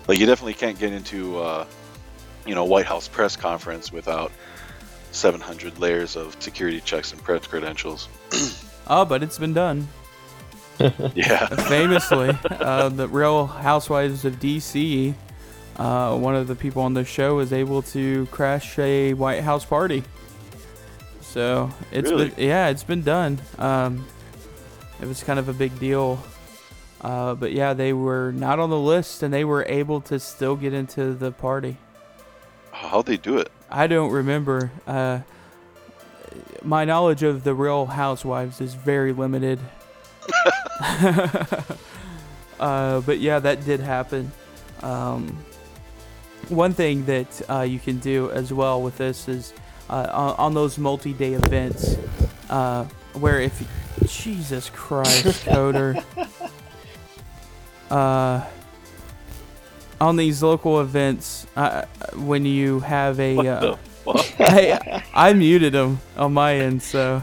[0.10, 1.66] like you definitely can't get into uh,
[2.46, 4.30] you know white house press conference without
[5.12, 8.10] 700 layers of security checks and press credentials
[8.88, 9.88] Oh, but it's been done.
[11.16, 15.14] yeah Famously, uh, the Real Housewives of DC,
[15.78, 19.66] uh, one of the people on the show was able to crash a White House
[19.66, 20.04] party.
[21.22, 22.30] So it's Really?
[22.30, 23.40] been yeah, it's been done.
[23.58, 24.06] Um,
[25.02, 26.22] it was kind of a big deal.
[27.00, 30.56] Uh, but yeah, they were not on the list, and they were able to still
[30.56, 31.78] get into the party.
[32.72, 34.72] how'd they do it I don't remember.
[34.86, 35.22] Uh,
[36.62, 39.60] my knowledge of the Real Housewives is very limited.
[42.60, 44.32] uh, but yeah, that did happen.
[44.82, 45.38] Um,
[46.50, 49.54] one thing that uh, you can do as well with this is
[49.90, 51.98] uh, on, on those multi-day events,
[52.50, 53.64] uh, where if
[54.08, 56.04] Jesus Christ, coder.
[57.90, 58.46] Uh,
[60.00, 61.86] on these local events, uh,
[62.16, 64.26] when you have a, What uh, the fuck?
[64.40, 67.22] I, I muted him on my end, so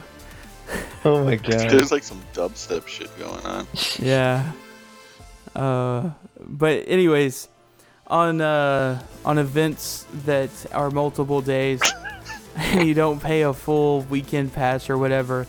[1.05, 1.71] Oh my god.
[1.71, 3.67] there's like some dubstep shit going on
[3.99, 4.53] yeah.
[5.55, 7.49] Uh, but anyways,
[8.07, 11.81] on uh, on events that are multiple days,
[12.57, 15.47] and you don't pay a full weekend pass or whatever,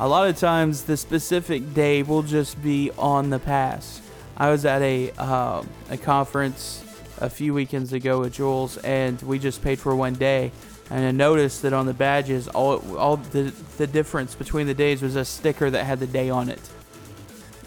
[0.00, 4.00] a lot of times the specific day will just be on the pass.
[4.36, 6.84] I was at a um, a conference
[7.20, 10.52] a few weekends ago with Jules, and we just paid for one day.
[10.90, 15.02] And I noticed that on the badges, all all the the difference between the days
[15.02, 16.60] was a sticker that had the day on it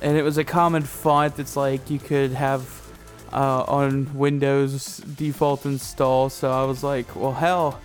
[0.02, 2.68] and it was a common font that's like you could have
[3.31, 6.30] uh, on Windows default install.
[6.30, 7.80] So I was like, well, hell,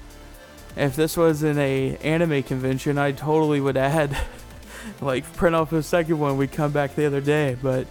[0.77, 4.17] if this was in a anime convention, I totally would add
[5.01, 6.39] like print off a second one.
[6.39, 7.87] We come back the other day, but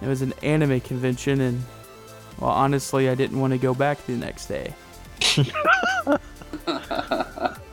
[0.00, 1.64] it was an anime convention, and
[2.38, 4.74] well, honestly, I didn't want to go back the next day.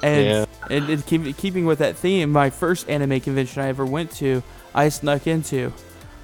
[0.03, 0.45] and Yeah.
[0.69, 4.43] and, and keep, keeping with that theme, my first anime convention I ever went to,
[4.73, 5.71] I snuck into,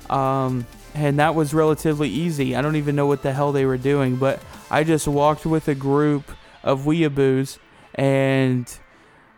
[0.09, 2.55] um, and that was relatively easy.
[2.55, 5.67] I don't even know what the hell they were doing, but I just walked with
[5.67, 6.29] a group
[6.63, 7.59] of weeaboos,
[7.95, 8.71] and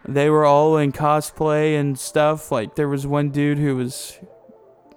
[0.06, 2.52] they were all in cosplay and stuff.
[2.52, 4.18] Like there was one dude who was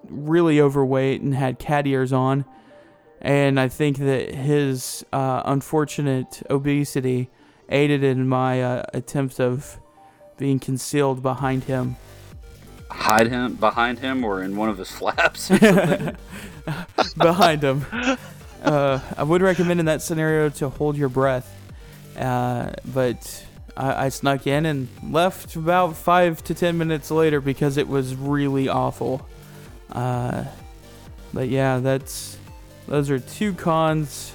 [0.09, 2.45] really overweight and had cat ears on,
[3.21, 7.29] and I think that his uh, unfortunate obesity
[7.69, 9.79] aided in my uh, attempt of
[10.37, 11.95] being concealed behind him.
[12.89, 15.49] Hide him behind him or in one of his flaps.
[17.17, 17.85] behind him.
[18.63, 21.53] Uh, I would recommend in that scenario to hold your breath.
[22.17, 23.45] Uh, but
[23.75, 28.15] I, I snuck in and left about five to ten minutes later because it was
[28.15, 29.27] really awful.
[29.91, 30.45] Uh,
[31.33, 32.37] but yeah, that's
[32.87, 34.33] those are two cons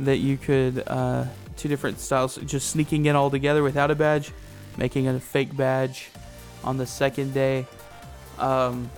[0.00, 1.24] that you could uh,
[1.56, 2.36] two different styles.
[2.36, 4.32] Just sneaking in all together without a badge,
[4.76, 6.10] making a fake badge
[6.62, 7.66] on the second day.
[8.38, 8.90] Um,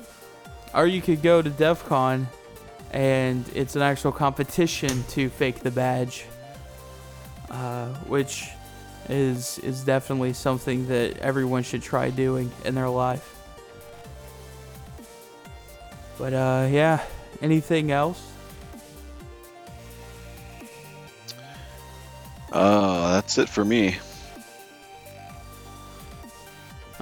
[0.74, 2.28] or you could go to DEF CON
[2.90, 6.26] and it's an actual competition to fake the badge,
[7.50, 8.48] uh, which
[9.08, 13.32] is is definitely something that everyone should try doing in their life.
[16.18, 17.04] But uh, yeah,
[17.42, 18.35] anything else?
[22.56, 23.96] Uh, that's it for me.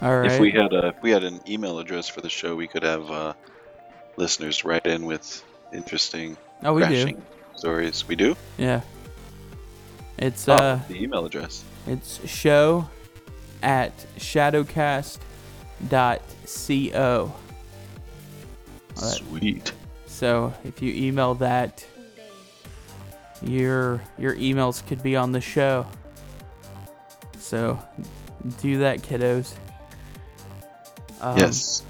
[0.03, 0.33] All right.
[0.33, 2.83] If we had a if we had an email address for the show, we could
[2.83, 3.33] have uh,
[4.17, 6.87] listeners write in with interesting Oh, we do.
[6.89, 7.23] crashing
[7.55, 8.07] stories.
[8.09, 8.37] We do.
[8.59, 8.81] Yeah.
[10.19, 11.63] It's Oh, uh the email address.
[11.87, 12.89] it's show
[13.63, 15.19] at shadowcast
[15.89, 17.33] dot co.
[18.97, 19.73] Sweet.
[20.07, 21.85] So if you email that,
[23.45, 25.87] your your emails could be on the show.
[27.39, 27.79] So
[28.61, 29.55] do that, kiddos.
[31.21, 31.83] Um, yes.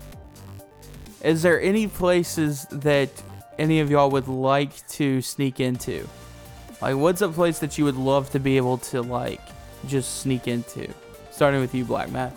[1.23, 3.11] Is there any places that
[3.59, 6.07] any of y'all would like to sneak into?
[6.83, 9.41] Like, what's a place that you would love to be able to like
[9.87, 10.93] just sneak into?
[11.31, 12.33] Starting with you, blackmath.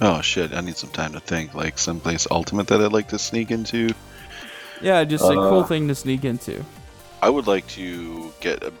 [0.00, 0.52] Oh shit!
[0.52, 1.54] I need some time to think.
[1.54, 3.90] Like someplace ultimate that I'd like to sneak into.
[4.80, 6.64] Yeah, just a cool Uh, thing to sneak into.
[7.22, 8.72] I would like to get a.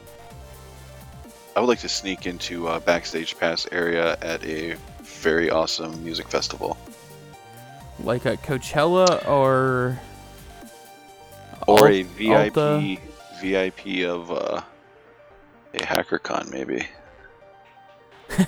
[1.54, 6.26] I would like to sneak into a backstage pass area at a very awesome music
[6.26, 6.76] festival,
[8.00, 10.00] Like a Coachella or
[11.68, 12.98] or a VIP Alta?
[13.40, 14.60] VIP of uh,
[15.74, 16.84] a HackerCon maybe.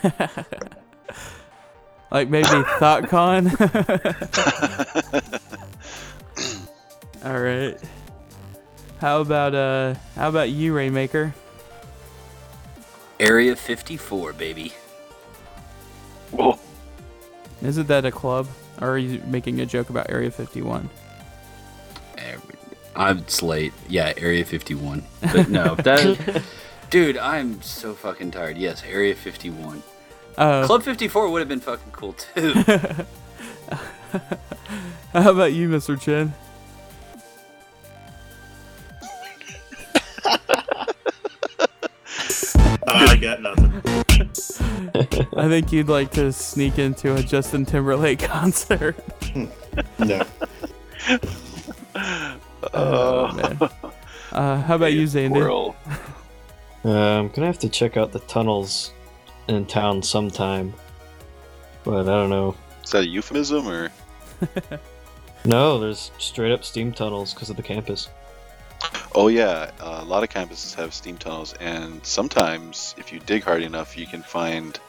[2.11, 3.55] like maybe ThotCon.
[7.25, 7.79] All right.
[9.05, 9.97] How about uh?
[10.17, 11.35] How about you, Rainmaker?
[13.21, 14.73] Area 54, baby.
[16.31, 16.59] Whoa.
[17.61, 18.49] Isn't that a club?
[18.81, 20.89] Or are you making a joke about Area 51?
[22.97, 23.75] I'm it's late.
[23.91, 25.05] Yeah, Area 51.
[25.21, 26.43] But no, that
[26.89, 28.57] dude, I'm so fucking tired.
[28.57, 29.83] Yes, Area 51.
[30.39, 32.55] Uh, Club 54 would have been fucking cool too.
[35.13, 36.01] How about you, Mr.
[36.01, 36.33] Chin?
[45.45, 48.97] I think you'd like to sneak into a Justin Timberlake concert.
[49.99, 50.23] No.
[52.73, 53.59] Oh, man.
[54.33, 55.31] Uh, how about you, zandi?
[55.31, 55.77] Squirrel.
[56.85, 58.93] I'm gonna have to check out the tunnels
[59.49, 60.73] in town sometime,
[61.85, 62.57] but I don't know.
[62.83, 63.91] Is that a euphemism or?
[65.45, 68.09] No, there's straight up steam tunnels because of the campus.
[69.15, 73.45] Oh yeah, uh, a lot of campuses have steam tunnels, and sometimes if you dig
[73.45, 74.81] hard enough, you can find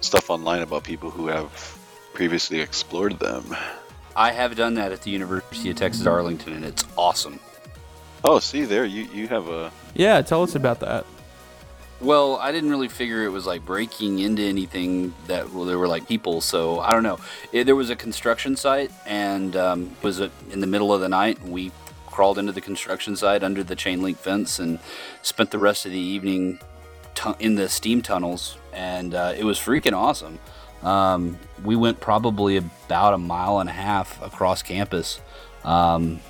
[0.00, 1.78] stuff online about people who have
[2.14, 3.56] previously explored them.
[4.16, 7.38] I have done that at the University of Texas Arlington, and it's awesome.
[8.24, 11.06] Oh, see there, you you have a Yeah, tell us about that.
[12.00, 15.88] Well, I didn't really figure it was like breaking into anything that well, there were
[15.88, 16.40] like people.
[16.40, 17.18] So I don't know.
[17.52, 21.08] It, there was a construction site, and um, was it in the middle of the
[21.08, 21.42] night?
[21.42, 21.72] We
[22.06, 24.78] crawled into the construction site under the chain link fence and
[25.22, 26.58] spent the rest of the evening
[27.14, 30.38] tu- in the steam tunnels, and uh, it was freaking awesome.
[30.82, 35.20] Um, we went probably about a mile and a half across campus.
[35.64, 36.20] Um,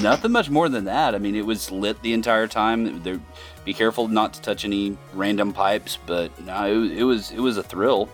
[0.00, 1.14] nothing much more than that.
[1.14, 3.02] I mean, it was lit the entire time.
[3.02, 3.20] There,
[3.64, 7.56] be careful not to touch any random pipes, but no, it, it was it was
[7.56, 8.08] a thrill.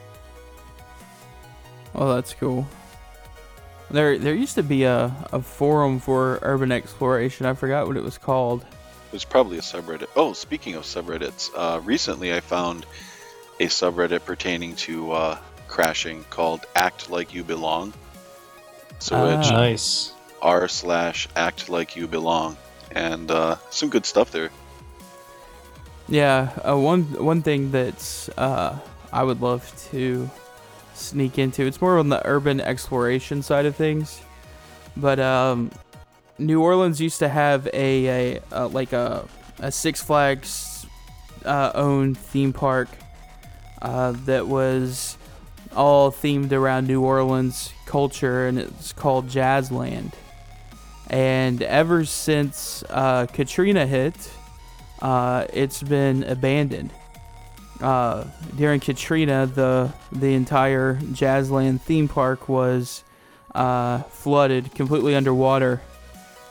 [1.95, 2.69] Oh, that's cool.
[3.91, 7.47] There, there used to be a, a forum for urban exploration.
[7.47, 8.63] I forgot what it was called.
[8.63, 10.09] It was probably a subreddit.
[10.15, 12.85] Oh, speaking of subreddits, uh, recently I found
[13.61, 17.93] a subreddit pertaining to uh, crashing called "Act Like You Belong."
[18.99, 19.39] So Ah.
[19.39, 20.13] it's Nice.
[20.43, 22.57] r slash Act Like You Belong,
[22.93, 24.51] and uh, some good stuff there.
[26.09, 28.79] Yeah, uh, one one thing that's uh,
[29.13, 30.31] I would love to
[30.95, 31.67] sneak into.
[31.67, 34.21] It's more on the urban exploration side of things,
[34.97, 35.71] but um,
[36.39, 38.07] New Orleans used to have a,
[38.37, 39.29] a, uh like a
[39.61, 40.87] a Six Flags
[41.45, 42.89] uh, owned theme park
[43.83, 45.17] uh, that was
[45.77, 50.13] all themed around New Orleans culture, and it's called Jazzland.
[51.11, 54.31] And ever since uh, Katrina hit,
[55.01, 56.93] uh, it's been abandoned.
[57.81, 58.25] Uh,
[58.57, 63.05] during Katrina, the the entire Jazzland theme park was
[63.55, 65.81] uh, flooded, completely underwater,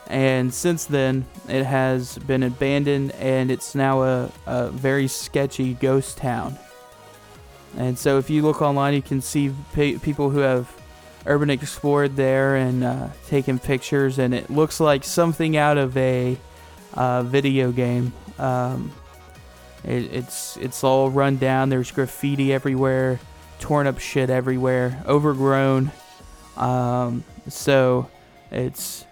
[0.07, 6.17] and since then it has been abandoned, and it's now a, a very sketchy ghost
[6.17, 6.57] town.
[7.77, 10.69] And so, if you look online, you can see pe- people who have
[11.27, 16.37] urban explored there and uh, taken pictures, and it looks like something out of a
[16.95, 18.13] uh, video game.
[18.39, 18.91] Um,
[19.83, 21.69] it, it's it's all run down.
[21.69, 23.19] There's graffiti everywhere,
[23.59, 25.91] torn up shit everywhere, overgrown.
[26.55, 28.09] Um, so
[28.49, 29.05] it's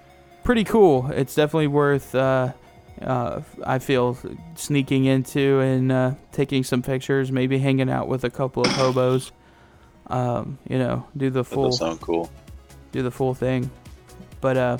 [0.43, 1.11] pretty cool.
[1.11, 2.15] It's definitely worth.
[2.15, 2.53] Uh,
[3.01, 4.17] uh, I feel
[4.55, 9.31] sneaking into and uh, taking some pictures, maybe hanging out with a couple of hobos.
[10.07, 12.29] Um, you know, do the full does sound cool.
[12.91, 13.69] do the full thing.
[14.39, 14.77] But uh,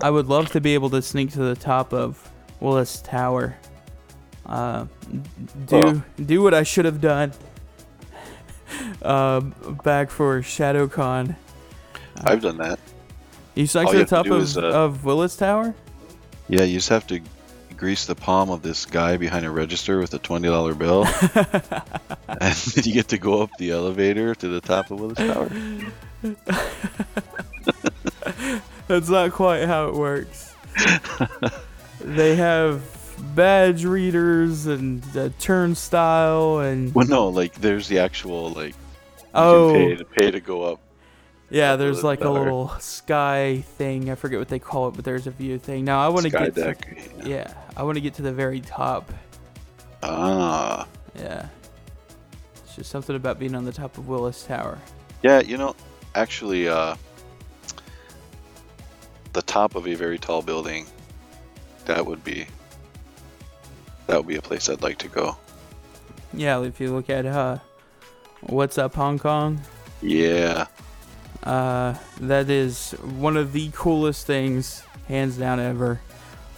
[0.00, 3.56] I would love to be able to sneak to the top of Willis Tower.
[4.46, 4.86] Uh,
[5.66, 7.32] do Well- do what I should have done.
[9.02, 9.54] um,
[9.84, 11.36] back for ShadowCon.
[12.24, 12.78] I've done that.
[13.54, 15.74] You snuck All to the have to top of, is, uh, of Willis Tower.
[16.48, 17.20] Yeah, you just have to
[17.76, 21.04] grease the palm of this guy behind a register with a twenty dollar bill,
[22.28, 25.50] and you get to go up the elevator to the top of Willis Tower.
[28.88, 30.54] That's not quite how it works.
[32.00, 32.82] they have
[33.34, 39.72] badge readers and a turnstile and Well, no, like there's the actual like you oh
[39.72, 39.96] can pay oh.
[39.96, 40.80] to pay to go up.
[41.48, 44.10] Yeah, there's like a little sky thing.
[44.10, 45.84] I forget what they call it, but there's a view thing.
[45.84, 46.80] Now I want to get deck.
[47.20, 49.12] To, yeah, I want to get to the very top.
[50.02, 50.86] Ah,
[51.16, 51.46] Yeah,
[52.64, 54.78] it's just something about being on the top of Willis Tower.
[55.22, 55.40] yeah.
[55.40, 55.74] You know,
[56.14, 56.96] actually, uh,
[59.32, 60.86] the top of a very tall building,
[61.84, 62.46] that would be
[64.08, 65.36] that would be a place I'd like to go.
[66.32, 67.58] Yeah, if you look at uh,
[68.42, 69.60] what's up Hong Kong,
[70.02, 70.66] Yeah,
[71.42, 76.00] uh, that is one of the coolest things, hands down ever.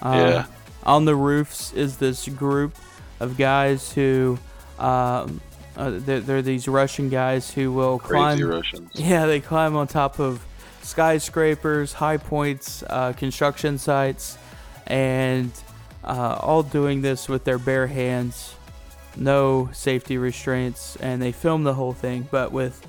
[0.02, 0.46] Uh, Yeah.
[0.84, 2.74] On the roofs is this group
[3.20, 4.38] of guys who,
[4.78, 5.40] um,
[5.76, 8.48] uh, they're, they're these Russian guys who will crazy climb.
[8.48, 8.90] Russians.
[8.94, 10.44] Yeah, they climb on top of
[10.82, 14.38] skyscrapers, high points, uh, construction sites,
[14.86, 15.50] and
[16.04, 18.54] uh, all doing this with their bare hands,
[19.16, 22.26] no safety restraints, and they film the whole thing.
[22.30, 22.84] But with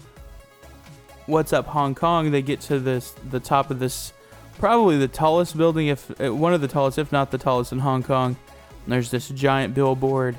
[1.30, 4.14] What's Up Hong Kong, they get to this the top of this,
[4.58, 7.78] probably the tallest building, if uh, one of the tallest, if not the tallest in
[7.78, 8.36] Hong Kong.
[8.84, 10.38] And there's this giant billboard,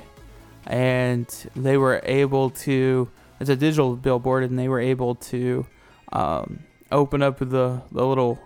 [0.67, 3.09] and they were able to.
[3.39, 5.65] It's a digital billboard, and they were able to
[6.11, 6.59] um,
[6.91, 8.37] open up the, the little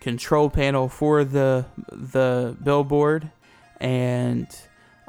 [0.00, 3.30] control panel for the the billboard
[3.80, 4.46] and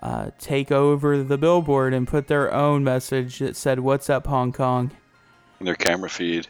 [0.01, 4.53] uh, take over the billboard and put their own message that said "What's up, Hong
[4.53, 4.91] Kong."
[5.59, 6.47] Their camera feed.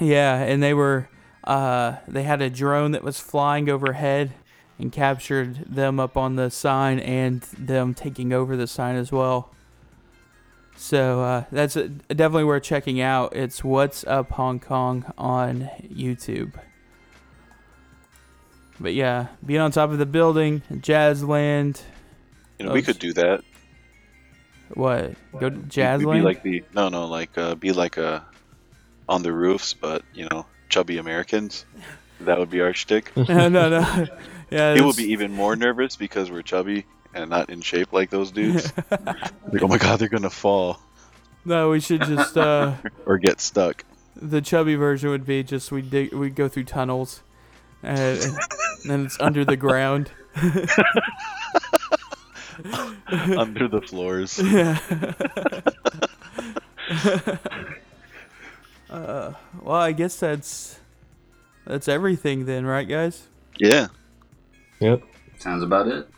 [0.00, 1.08] Yeah, and they were
[1.44, 4.32] uh, they had a drone that was flying overhead
[4.78, 9.50] and captured them up on the sign and them taking over the sign as well.
[10.76, 13.36] So uh, that's uh definitely worth checking out.
[13.36, 16.54] It's What's Up Hong Kong on YouTube.
[18.80, 21.80] But yeah, being on top of the building, Jazzland.
[22.58, 23.44] You know, we Oh, could do that.
[24.74, 25.14] What?
[25.38, 26.10] Go to we'd Jazzland?
[26.10, 28.24] Be like the no, no, like uh, be like a
[29.08, 31.64] on the roofs, but you know, chubby Americans.
[32.20, 33.10] That would be our shtick.
[33.16, 34.06] no, no, no.
[34.50, 38.10] Yeah, He will be even more nervous because we're chubby and not in shape like
[38.10, 38.72] those dudes.
[38.90, 40.78] like, oh my god, they're gonna fall
[41.44, 42.74] No, we should just uh,
[43.06, 43.84] or get stuck.
[44.14, 47.22] the chubby version would be just we dig we go through tunnels,
[47.82, 48.38] and, and
[48.84, 50.10] then it's under the ground.
[53.36, 54.38] under the floors.
[54.38, 54.78] Yeah.
[58.94, 60.78] Uh, well, I guess that's
[61.66, 63.26] that's everything then, right, guys?
[63.58, 63.88] Yeah.
[64.78, 65.02] Yep.
[65.38, 66.08] Sounds about it.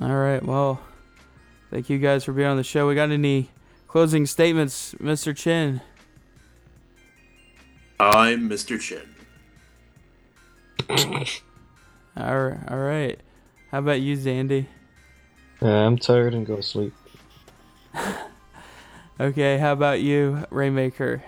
[0.00, 0.42] All right.
[0.42, 0.80] Well,
[1.70, 2.88] thank you guys for being on the show.
[2.88, 3.50] We got any
[3.86, 5.36] closing statements, Mr.
[5.36, 5.80] Chin?
[8.00, 8.80] I'm Mr.
[8.80, 9.14] Chin.
[12.16, 12.58] All right.
[12.68, 13.20] All right.
[13.70, 14.66] How about you, zandi?
[15.62, 16.92] Uh, I'm tired and go to sleep.
[19.20, 19.58] Okay.
[19.58, 21.24] How about you, Rainmaker?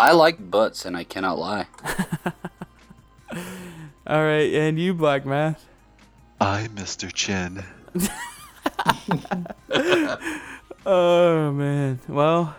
[0.00, 1.66] I like butts, and I cannot lie.
[4.06, 5.58] All right, and you, blackmath.
[6.40, 7.12] I'm Mr.
[7.12, 7.62] Chin.
[10.86, 12.00] Oh man.
[12.08, 12.56] Well,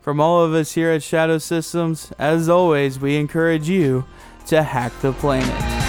[0.00, 4.04] from all of us here at Shadow Systems, as always, we encourage you
[4.46, 5.81] to hack the planet.